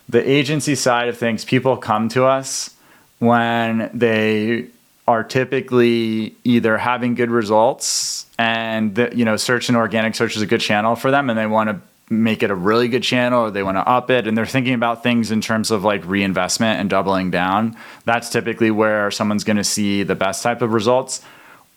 The 0.09 0.29
agency 0.29 0.75
side 0.75 1.07
of 1.07 1.17
things, 1.17 1.45
people 1.45 1.77
come 1.77 2.09
to 2.09 2.25
us 2.25 2.75
when 3.19 3.89
they 3.93 4.67
are 5.07 5.23
typically 5.23 6.35
either 6.43 6.77
having 6.77 7.15
good 7.15 7.29
results 7.29 8.25
and 8.37 8.95
the, 8.95 9.11
you 9.13 9.25
know 9.25 9.35
search 9.35 9.67
and 9.67 9.77
organic 9.77 10.15
search 10.15 10.35
is 10.35 10.41
a 10.41 10.45
good 10.45 10.61
channel 10.61 10.95
for 10.95 11.11
them 11.11 11.29
and 11.29 11.37
they 11.37 11.45
want 11.45 11.69
to 11.69 11.79
make 12.13 12.43
it 12.43 12.51
a 12.51 12.55
really 12.55 12.87
good 12.87 13.03
channel 13.03 13.45
or 13.45 13.51
they 13.51 13.63
want 13.63 13.77
to 13.77 13.87
up 13.87 14.09
it 14.09 14.27
and 14.27 14.37
they're 14.37 14.45
thinking 14.45 14.73
about 14.73 15.03
things 15.03 15.31
in 15.31 15.41
terms 15.41 15.71
of 15.71 15.83
like 15.83 16.05
reinvestment 16.05 16.79
and 16.79 16.89
doubling 16.89 17.31
down 17.31 17.75
that's 18.05 18.29
typically 18.29 18.71
where 18.71 19.09
someone's 19.11 19.43
going 19.43 19.57
to 19.57 19.63
see 19.63 20.03
the 20.03 20.15
best 20.15 20.43
type 20.43 20.61
of 20.61 20.73
results. 20.73 21.21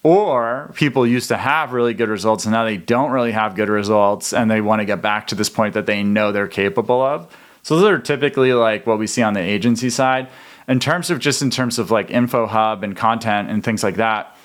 Or 0.03 0.71
people 0.77 1.05
used 1.05 1.29
to 1.29 1.37
have 1.37 1.73
really 1.73 1.93
good 1.93 2.09
results 2.09 2.45
and 2.45 2.53
now 2.53 2.65
they 2.65 2.77
don't 2.77 3.11
really 3.11 3.33
have 3.33 3.57
good 3.57 3.69
results 3.69 4.33
and 4.33 4.49
they 4.49 4.61
want 4.61 4.79
to 4.79 4.85
get 4.85 5.03
back 5.03 5.27
to 5.29 5.35
this 5.35 5.51
point 5.51 5.75
that 5.75 5.87
they 5.87 6.05
know 6.05 6.31
they're 6.31 6.47
capable 6.47 7.03
of 7.03 7.35
so 7.67 7.81
those 7.81 7.91
are 7.91 7.99
typically 7.99 8.53
like 8.53 8.87
what 8.87 8.97
we 8.97 9.09
see 9.09 9.23
on 9.23 9.35
the 9.35 9.41
agency 9.41 9.91
side. 9.91 10.29
In 10.69 10.79
terms 10.79 11.11
of 11.11 11.19
just 11.19 11.43
in 11.43 11.51
terms 11.51 11.81
of 11.81 11.91
like 11.91 12.13
info 12.13 12.47
hub 12.47 12.85
and 12.85 12.97
content 12.97 13.51
and 13.51 13.65
things 13.65 13.83
like 13.83 13.97
that 13.97 14.37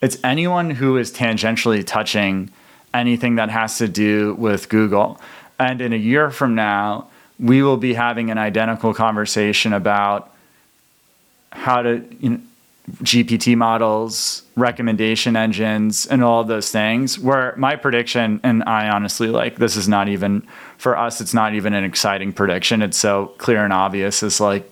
it's 0.00 0.16
anyone 0.24 0.70
who 0.70 0.96
is 0.96 1.12
tangentially 1.12 1.84
touching 1.84 2.50
anything 2.94 3.34
that 3.34 3.50
has 3.50 3.76
to 3.76 3.88
do 3.88 4.34
with 4.36 4.70
google. 4.70 5.20
And 5.58 5.82
in 5.82 5.92
a 5.92 5.96
year 5.96 6.30
from 6.30 6.54
now 6.54 7.08
we 7.38 7.62
will 7.62 7.76
be 7.76 7.92
having 7.92 8.30
an 8.30 8.38
identical 8.38 8.94
conversation 8.94 9.74
about 9.74 10.32
how 11.52 11.82
to 11.82 12.02
you 12.20 12.30
know, 12.30 12.40
gpt 13.02 13.56
models 13.56 14.42
recommendation 14.54 15.34
engines 15.34 16.06
and 16.06 16.22
all 16.22 16.44
those 16.44 16.70
things 16.70 17.18
where 17.18 17.52
my 17.56 17.74
prediction 17.74 18.40
and 18.44 18.62
i 18.64 18.88
honestly 18.88 19.26
like 19.26 19.56
this 19.56 19.76
is 19.76 19.88
not 19.88 20.08
even 20.08 20.40
for 20.78 20.96
us 20.96 21.20
it's 21.20 21.34
not 21.34 21.52
even 21.52 21.74
an 21.74 21.82
exciting 21.82 22.32
prediction 22.32 22.82
it's 22.82 22.96
so 22.96 23.34
clear 23.38 23.64
and 23.64 23.72
obvious 23.72 24.22
it's 24.22 24.38
like 24.38 24.70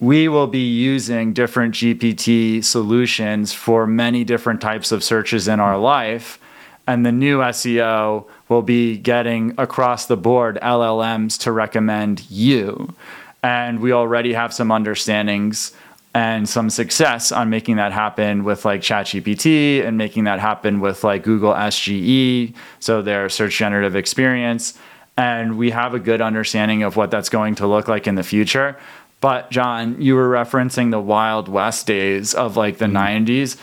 we 0.00 0.28
will 0.28 0.46
be 0.46 0.64
using 0.64 1.32
different 1.32 1.74
GPT 1.74 2.62
solutions 2.62 3.52
for 3.52 3.86
many 3.86 4.22
different 4.24 4.60
types 4.60 4.92
of 4.92 5.02
searches 5.02 5.48
in 5.48 5.58
our 5.58 5.76
life. 5.76 6.38
And 6.86 7.04
the 7.04 7.12
new 7.12 7.40
SEO 7.40 8.26
will 8.48 8.62
be 8.62 8.96
getting 8.96 9.54
across 9.58 10.06
the 10.06 10.16
board 10.16 10.58
LLMs 10.62 11.38
to 11.40 11.52
recommend 11.52 12.30
you. 12.30 12.94
And 13.42 13.80
we 13.80 13.92
already 13.92 14.32
have 14.32 14.54
some 14.54 14.70
understandings 14.70 15.72
and 16.18 16.48
some 16.48 16.68
success 16.68 17.30
on 17.30 17.48
making 17.48 17.76
that 17.76 17.92
happen 17.92 18.42
with 18.42 18.64
like 18.64 18.80
ChatGPT 18.80 19.86
and 19.86 19.96
making 19.96 20.24
that 20.24 20.40
happen 20.40 20.80
with 20.80 21.04
like 21.04 21.22
Google 21.22 21.52
SGE, 21.52 22.52
so 22.80 23.02
their 23.02 23.28
search 23.28 23.56
generative 23.56 23.94
experience. 23.94 24.76
And 25.16 25.56
we 25.56 25.70
have 25.70 25.94
a 25.94 26.00
good 26.00 26.20
understanding 26.20 26.82
of 26.82 26.96
what 26.96 27.12
that's 27.12 27.28
going 27.28 27.54
to 27.56 27.68
look 27.68 27.86
like 27.86 28.08
in 28.08 28.16
the 28.16 28.24
future. 28.24 28.76
But 29.20 29.52
John, 29.52 30.02
you 30.02 30.16
were 30.16 30.28
referencing 30.28 30.90
the 30.90 30.98
Wild 30.98 31.48
West 31.48 31.86
days 31.86 32.34
of 32.34 32.56
like 32.56 32.78
the 32.78 32.86
mm-hmm. 32.86 33.24
90s. 33.24 33.56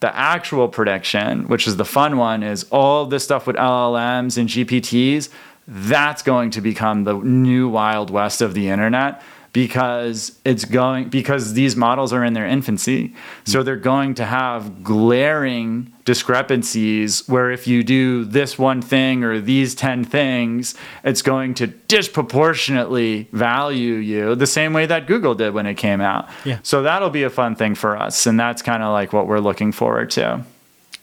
The 0.00 0.16
actual 0.16 0.68
prediction, 0.68 1.46
which 1.46 1.66
is 1.66 1.76
the 1.76 1.84
fun 1.84 2.16
one, 2.16 2.42
is 2.42 2.64
all 2.70 3.04
this 3.04 3.24
stuff 3.24 3.46
with 3.46 3.56
LLMs 3.56 4.38
and 4.38 4.48
GPTs. 4.48 5.28
That's 5.66 6.22
going 6.22 6.52
to 6.52 6.62
become 6.62 7.04
the 7.04 7.18
new 7.18 7.68
Wild 7.68 8.08
West 8.08 8.40
of 8.40 8.54
the 8.54 8.70
internet 8.70 9.20
because 9.52 10.38
it's 10.44 10.64
going 10.64 11.08
because 11.08 11.54
these 11.54 11.74
models 11.76 12.12
are 12.12 12.24
in 12.24 12.32
their 12.34 12.46
infancy. 12.46 13.14
So 13.44 13.60
mm. 13.60 13.64
they're 13.64 13.76
going 13.76 14.14
to 14.14 14.24
have 14.24 14.84
glaring 14.84 15.92
discrepancies 16.04 17.26
where 17.28 17.50
if 17.50 17.66
you 17.66 17.82
do 17.82 18.24
this 18.24 18.58
one 18.58 18.80
thing 18.80 19.24
or 19.24 19.40
these 19.40 19.74
10 19.74 20.04
things 20.04 20.74
it's 21.04 21.20
going 21.20 21.52
to 21.52 21.66
disproportionately 21.66 23.28
value 23.32 23.94
you 23.94 24.34
the 24.34 24.46
same 24.46 24.72
way 24.72 24.86
that 24.86 25.06
Google 25.06 25.34
did 25.34 25.52
when 25.52 25.66
it 25.66 25.74
came 25.74 26.00
out. 26.00 26.26
Yeah. 26.46 26.60
so 26.62 26.82
that'll 26.82 27.10
be 27.10 27.24
a 27.24 27.30
fun 27.30 27.56
thing 27.56 27.74
for 27.74 27.94
us 27.94 28.26
and 28.26 28.40
that's 28.40 28.62
kind 28.62 28.82
of 28.82 28.90
like 28.90 29.12
what 29.12 29.26
we're 29.26 29.40
looking 29.40 29.70
forward 29.70 30.10
to. 30.12 30.44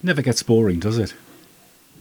Never 0.02 0.24
gets 0.24 0.42
boring 0.42 0.80
does 0.80 0.98
it 0.98 1.14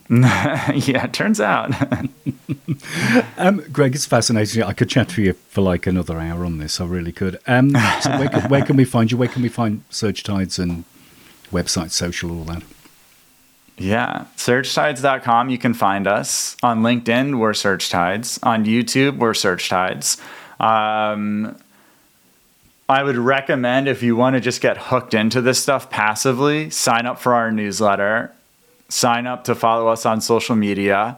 yeah, 0.11 1.05
it 1.05 1.13
turns 1.15 1.41
out. 1.41 1.73
um, 3.39 3.65
Greg, 3.73 3.95
it's 3.95 4.05
fascinating. 4.05 4.63
I 4.63 4.75
could 4.75 4.91
chat 4.91 5.09
to 5.11 5.23
you 5.23 5.33
for 5.33 5.63
like 5.63 5.87
another 5.87 6.19
hour 6.19 6.45
on 6.45 6.59
this. 6.59 6.79
I 6.81 6.85
really 6.85 7.13
could. 7.13 7.41
Um, 7.47 7.71
so 8.03 8.11
where, 8.19 8.29
can, 8.29 8.51
where 8.51 8.65
can 8.65 8.77
we 8.77 8.85
find 8.85 9.11
you? 9.11 9.17
Where 9.17 9.29
can 9.29 9.43
we 9.43 9.49
find 9.49 9.83
Search 9.89 10.23
Tides 10.23 10.59
and 10.59 10.85
websites, 11.51 11.93
social, 11.93 12.31
all 12.31 12.45
that? 12.45 12.63
Yeah, 13.79 14.27
searchtides.com. 14.37 15.49
You 15.49 15.59
can 15.59 15.73
find 15.73 16.07
us 16.07 16.57
on 16.63 16.83
LinkedIn. 16.83 17.39
We're 17.39 17.55
Search 17.55 17.89
Tides. 17.89 18.39
On 18.43 18.67
YouTube, 18.67 19.19
we're 19.19 19.35
Search 19.35 19.71
Tides. 19.71 20.19
Um, 20.61 21.57
I 22.91 23.03
would 23.03 23.17
recommend 23.17 23.89
if 23.89 24.03
you 24.03 24.17
want 24.17 24.35
to 24.35 24.41
just 24.41 24.61
get 24.61 24.77
hooked 24.77 25.15
into 25.15 25.41
this 25.41 25.63
stuff 25.63 25.89
passively, 25.89 26.69
sign 26.69 27.07
up 27.07 27.19
for 27.19 27.35
our 27.35 27.51
newsletter 27.51 28.33
sign 28.95 29.27
up 29.27 29.43
to 29.45 29.55
follow 29.57 29.89
us 29.89 30.07
on 30.07 30.21
social 30.21 30.55
media. 30.55 31.17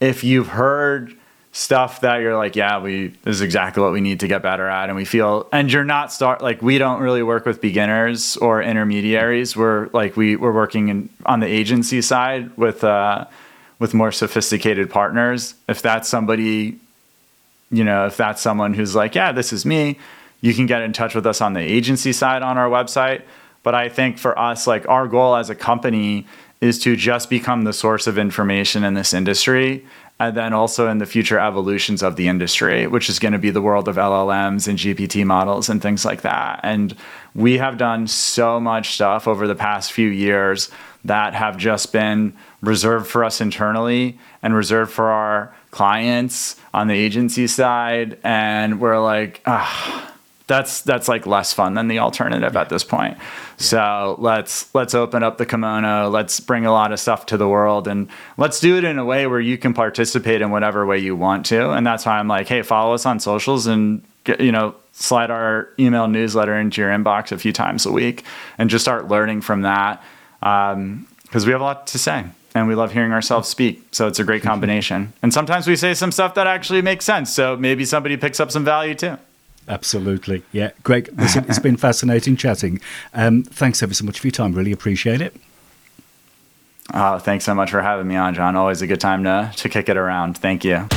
If 0.00 0.22
you've 0.22 0.46
heard 0.46 1.16
stuff 1.52 2.02
that 2.02 2.18
you're 2.18 2.36
like, 2.36 2.54
yeah, 2.54 2.78
we 2.78 3.08
this 3.24 3.34
is 3.34 3.40
exactly 3.40 3.82
what 3.82 3.92
we 3.92 4.00
need 4.00 4.20
to 4.20 4.28
get 4.28 4.42
better 4.42 4.68
at, 4.68 4.88
and 4.88 4.96
we 4.96 5.04
feel, 5.04 5.48
and 5.52 5.72
you're 5.72 5.84
not 5.84 6.12
start 6.12 6.40
like 6.40 6.62
we 6.62 6.78
don't 6.78 7.00
really 7.00 7.24
work 7.24 7.44
with 7.44 7.60
beginners 7.60 8.36
or 8.36 8.62
intermediaries. 8.62 9.56
We're 9.56 9.88
like 9.92 10.16
we 10.16 10.36
we're 10.36 10.52
working 10.52 10.88
in 10.88 11.08
on 11.26 11.40
the 11.40 11.48
agency 11.48 12.00
side 12.00 12.56
with 12.56 12.84
uh, 12.84 13.26
with 13.80 13.92
more 13.92 14.12
sophisticated 14.12 14.88
partners. 14.88 15.54
If 15.68 15.82
that's 15.82 16.08
somebody, 16.08 16.78
you 17.72 17.82
know, 17.82 18.06
if 18.06 18.16
that's 18.16 18.40
someone 18.40 18.72
who's 18.72 18.94
like, 18.94 19.16
yeah, 19.16 19.32
this 19.32 19.52
is 19.52 19.66
me, 19.66 19.98
you 20.42 20.54
can 20.54 20.66
get 20.66 20.82
in 20.82 20.92
touch 20.92 21.16
with 21.16 21.26
us 21.26 21.40
on 21.40 21.54
the 21.54 21.60
agency 21.60 22.12
side 22.12 22.42
on 22.42 22.56
our 22.56 22.70
website. 22.70 23.22
But 23.64 23.74
I 23.74 23.88
think 23.88 24.16
for 24.16 24.38
us, 24.38 24.66
like 24.68 24.88
our 24.88 25.08
goal 25.08 25.34
as 25.34 25.50
a 25.50 25.54
company 25.54 26.26
is 26.60 26.78
to 26.80 26.96
just 26.96 27.30
become 27.30 27.64
the 27.64 27.72
source 27.72 28.06
of 28.06 28.18
information 28.18 28.84
in 28.84 28.94
this 28.94 29.14
industry 29.14 29.84
and 30.20 30.36
then 30.36 30.52
also 30.52 30.88
in 30.88 30.98
the 30.98 31.06
future 31.06 31.38
evolutions 31.38 32.02
of 32.02 32.16
the 32.16 32.28
industry, 32.28 32.86
which 32.86 33.08
is 33.08 33.18
going 33.18 33.32
to 33.32 33.38
be 33.38 33.48
the 33.48 33.62
world 33.62 33.88
of 33.88 33.96
LLMs 33.96 34.68
and 34.68 34.78
GPT 34.78 35.24
models 35.24 35.70
and 35.70 35.80
things 35.80 36.04
like 36.04 36.20
that. 36.20 36.60
And 36.62 36.94
we 37.34 37.56
have 37.56 37.78
done 37.78 38.06
so 38.06 38.60
much 38.60 38.92
stuff 38.92 39.26
over 39.26 39.46
the 39.46 39.54
past 39.54 39.92
few 39.92 40.08
years 40.08 40.70
that 41.06 41.32
have 41.32 41.56
just 41.56 41.90
been 41.90 42.36
reserved 42.60 43.06
for 43.06 43.24
us 43.24 43.40
internally 43.40 44.18
and 44.42 44.54
reserved 44.54 44.92
for 44.92 45.06
our 45.06 45.54
clients 45.70 46.56
on 46.74 46.88
the 46.88 46.94
agency 46.94 47.46
side. 47.46 48.18
And 48.22 48.78
we're 48.78 49.00
like, 49.00 49.40
ah, 49.46 50.09
that's 50.50 50.80
that's 50.82 51.06
like 51.06 51.26
less 51.26 51.52
fun 51.52 51.74
than 51.74 51.86
the 51.86 52.00
alternative 52.00 52.56
at 52.56 52.68
this 52.68 52.82
point. 52.82 53.16
So 53.56 54.16
let's 54.18 54.74
let's 54.74 54.94
open 54.94 55.22
up 55.22 55.38
the 55.38 55.46
kimono. 55.46 56.10
Let's 56.10 56.40
bring 56.40 56.66
a 56.66 56.72
lot 56.72 56.90
of 56.92 56.98
stuff 56.98 57.24
to 57.26 57.36
the 57.36 57.48
world, 57.48 57.86
and 57.86 58.08
let's 58.36 58.58
do 58.58 58.76
it 58.76 58.82
in 58.82 58.98
a 58.98 59.04
way 59.04 59.28
where 59.28 59.38
you 59.38 59.56
can 59.56 59.72
participate 59.72 60.42
in 60.42 60.50
whatever 60.50 60.84
way 60.84 60.98
you 60.98 61.14
want 61.14 61.46
to. 61.46 61.70
And 61.70 61.86
that's 61.86 62.04
why 62.04 62.18
I'm 62.18 62.26
like, 62.26 62.48
hey, 62.48 62.62
follow 62.62 62.94
us 62.94 63.06
on 63.06 63.20
socials 63.20 63.68
and 63.68 64.02
get, 64.24 64.40
you 64.40 64.52
know 64.52 64.74
slide 64.92 65.30
our 65.30 65.68
email 65.78 66.08
newsletter 66.08 66.58
into 66.58 66.82
your 66.82 66.90
inbox 66.90 67.32
a 67.32 67.38
few 67.38 67.52
times 67.52 67.86
a 67.86 67.92
week, 67.92 68.24
and 68.58 68.68
just 68.68 68.84
start 68.84 69.08
learning 69.08 69.40
from 69.40 69.62
that 69.62 70.02
because 70.40 70.74
um, 70.74 71.06
we 71.32 71.52
have 71.52 71.60
a 71.60 71.64
lot 71.64 71.86
to 71.86 71.98
say 71.98 72.24
and 72.56 72.66
we 72.66 72.74
love 72.74 72.92
hearing 72.92 73.12
ourselves 73.12 73.48
speak. 73.48 73.86
So 73.92 74.08
it's 74.08 74.18
a 74.18 74.24
great 74.24 74.42
combination. 74.50 75.12
And 75.22 75.32
sometimes 75.32 75.68
we 75.68 75.76
say 75.76 75.94
some 75.94 76.10
stuff 76.10 76.34
that 76.34 76.48
actually 76.48 76.82
makes 76.82 77.04
sense. 77.04 77.32
So 77.32 77.56
maybe 77.56 77.84
somebody 77.84 78.16
picks 78.16 78.40
up 78.40 78.50
some 78.50 78.64
value 78.64 78.96
too. 78.96 79.16
Absolutely. 79.70 80.42
Yeah. 80.50 80.72
Greg, 80.82 81.08
listen, 81.16 81.46
it's 81.48 81.60
been 81.60 81.76
fascinating 81.76 82.36
chatting. 82.36 82.80
Um, 83.14 83.44
thanks 83.44 83.82
ever 83.82 83.94
so 83.94 84.04
much 84.04 84.18
for 84.18 84.26
your 84.26 84.32
time. 84.32 84.52
Really 84.52 84.72
appreciate 84.72 85.20
it. 85.20 85.34
Oh, 86.92 87.18
thanks 87.18 87.44
so 87.44 87.54
much 87.54 87.70
for 87.70 87.80
having 87.80 88.08
me 88.08 88.16
on, 88.16 88.34
John. 88.34 88.56
Always 88.56 88.82
a 88.82 88.86
good 88.88 89.00
time 89.00 89.22
to, 89.22 89.52
to 89.56 89.68
kick 89.68 89.88
it 89.88 89.96
around. 89.96 90.36
Thank 90.36 90.64
you. 90.64 90.88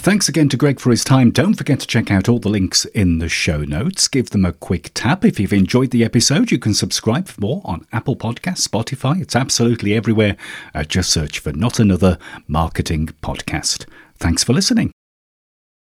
Thanks 0.00 0.28
again 0.28 0.48
to 0.48 0.56
Greg 0.56 0.80
for 0.80 0.90
his 0.90 1.04
time. 1.04 1.30
Don't 1.30 1.54
forget 1.54 1.78
to 1.80 1.86
check 1.86 2.10
out 2.10 2.28
all 2.28 2.40
the 2.40 2.48
links 2.48 2.84
in 2.86 3.18
the 3.18 3.28
show 3.28 3.58
notes. 3.58 4.08
Give 4.08 4.30
them 4.30 4.44
a 4.44 4.52
quick 4.52 4.90
tap. 4.94 5.24
If 5.24 5.38
you've 5.38 5.52
enjoyed 5.52 5.90
the 5.90 6.04
episode, 6.04 6.50
you 6.50 6.58
can 6.58 6.74
subscribe 6.74 7.28
for 7.28 7.40
more 7.40 7.62
on 7.64 7.86
Apple 7.92 8.16
Podcasts, 8.16 8.66
Spotify. 8.66 9.20
It's 9.20 9.36
absolutely 9.36 9.94
everywhere. 9.94 10.36
Uh, 10.74 10.82
just 10.82 11.10
search 11.10 11.38
for 11.38 11.52
Not 11.52 11.78
Another 11.78 12.18
Marketing 12.48 13.08
Podcast. 13.22 13.86
Thanks 14.16 14.42
for 14.42 14.52
listening. 14.52 14.90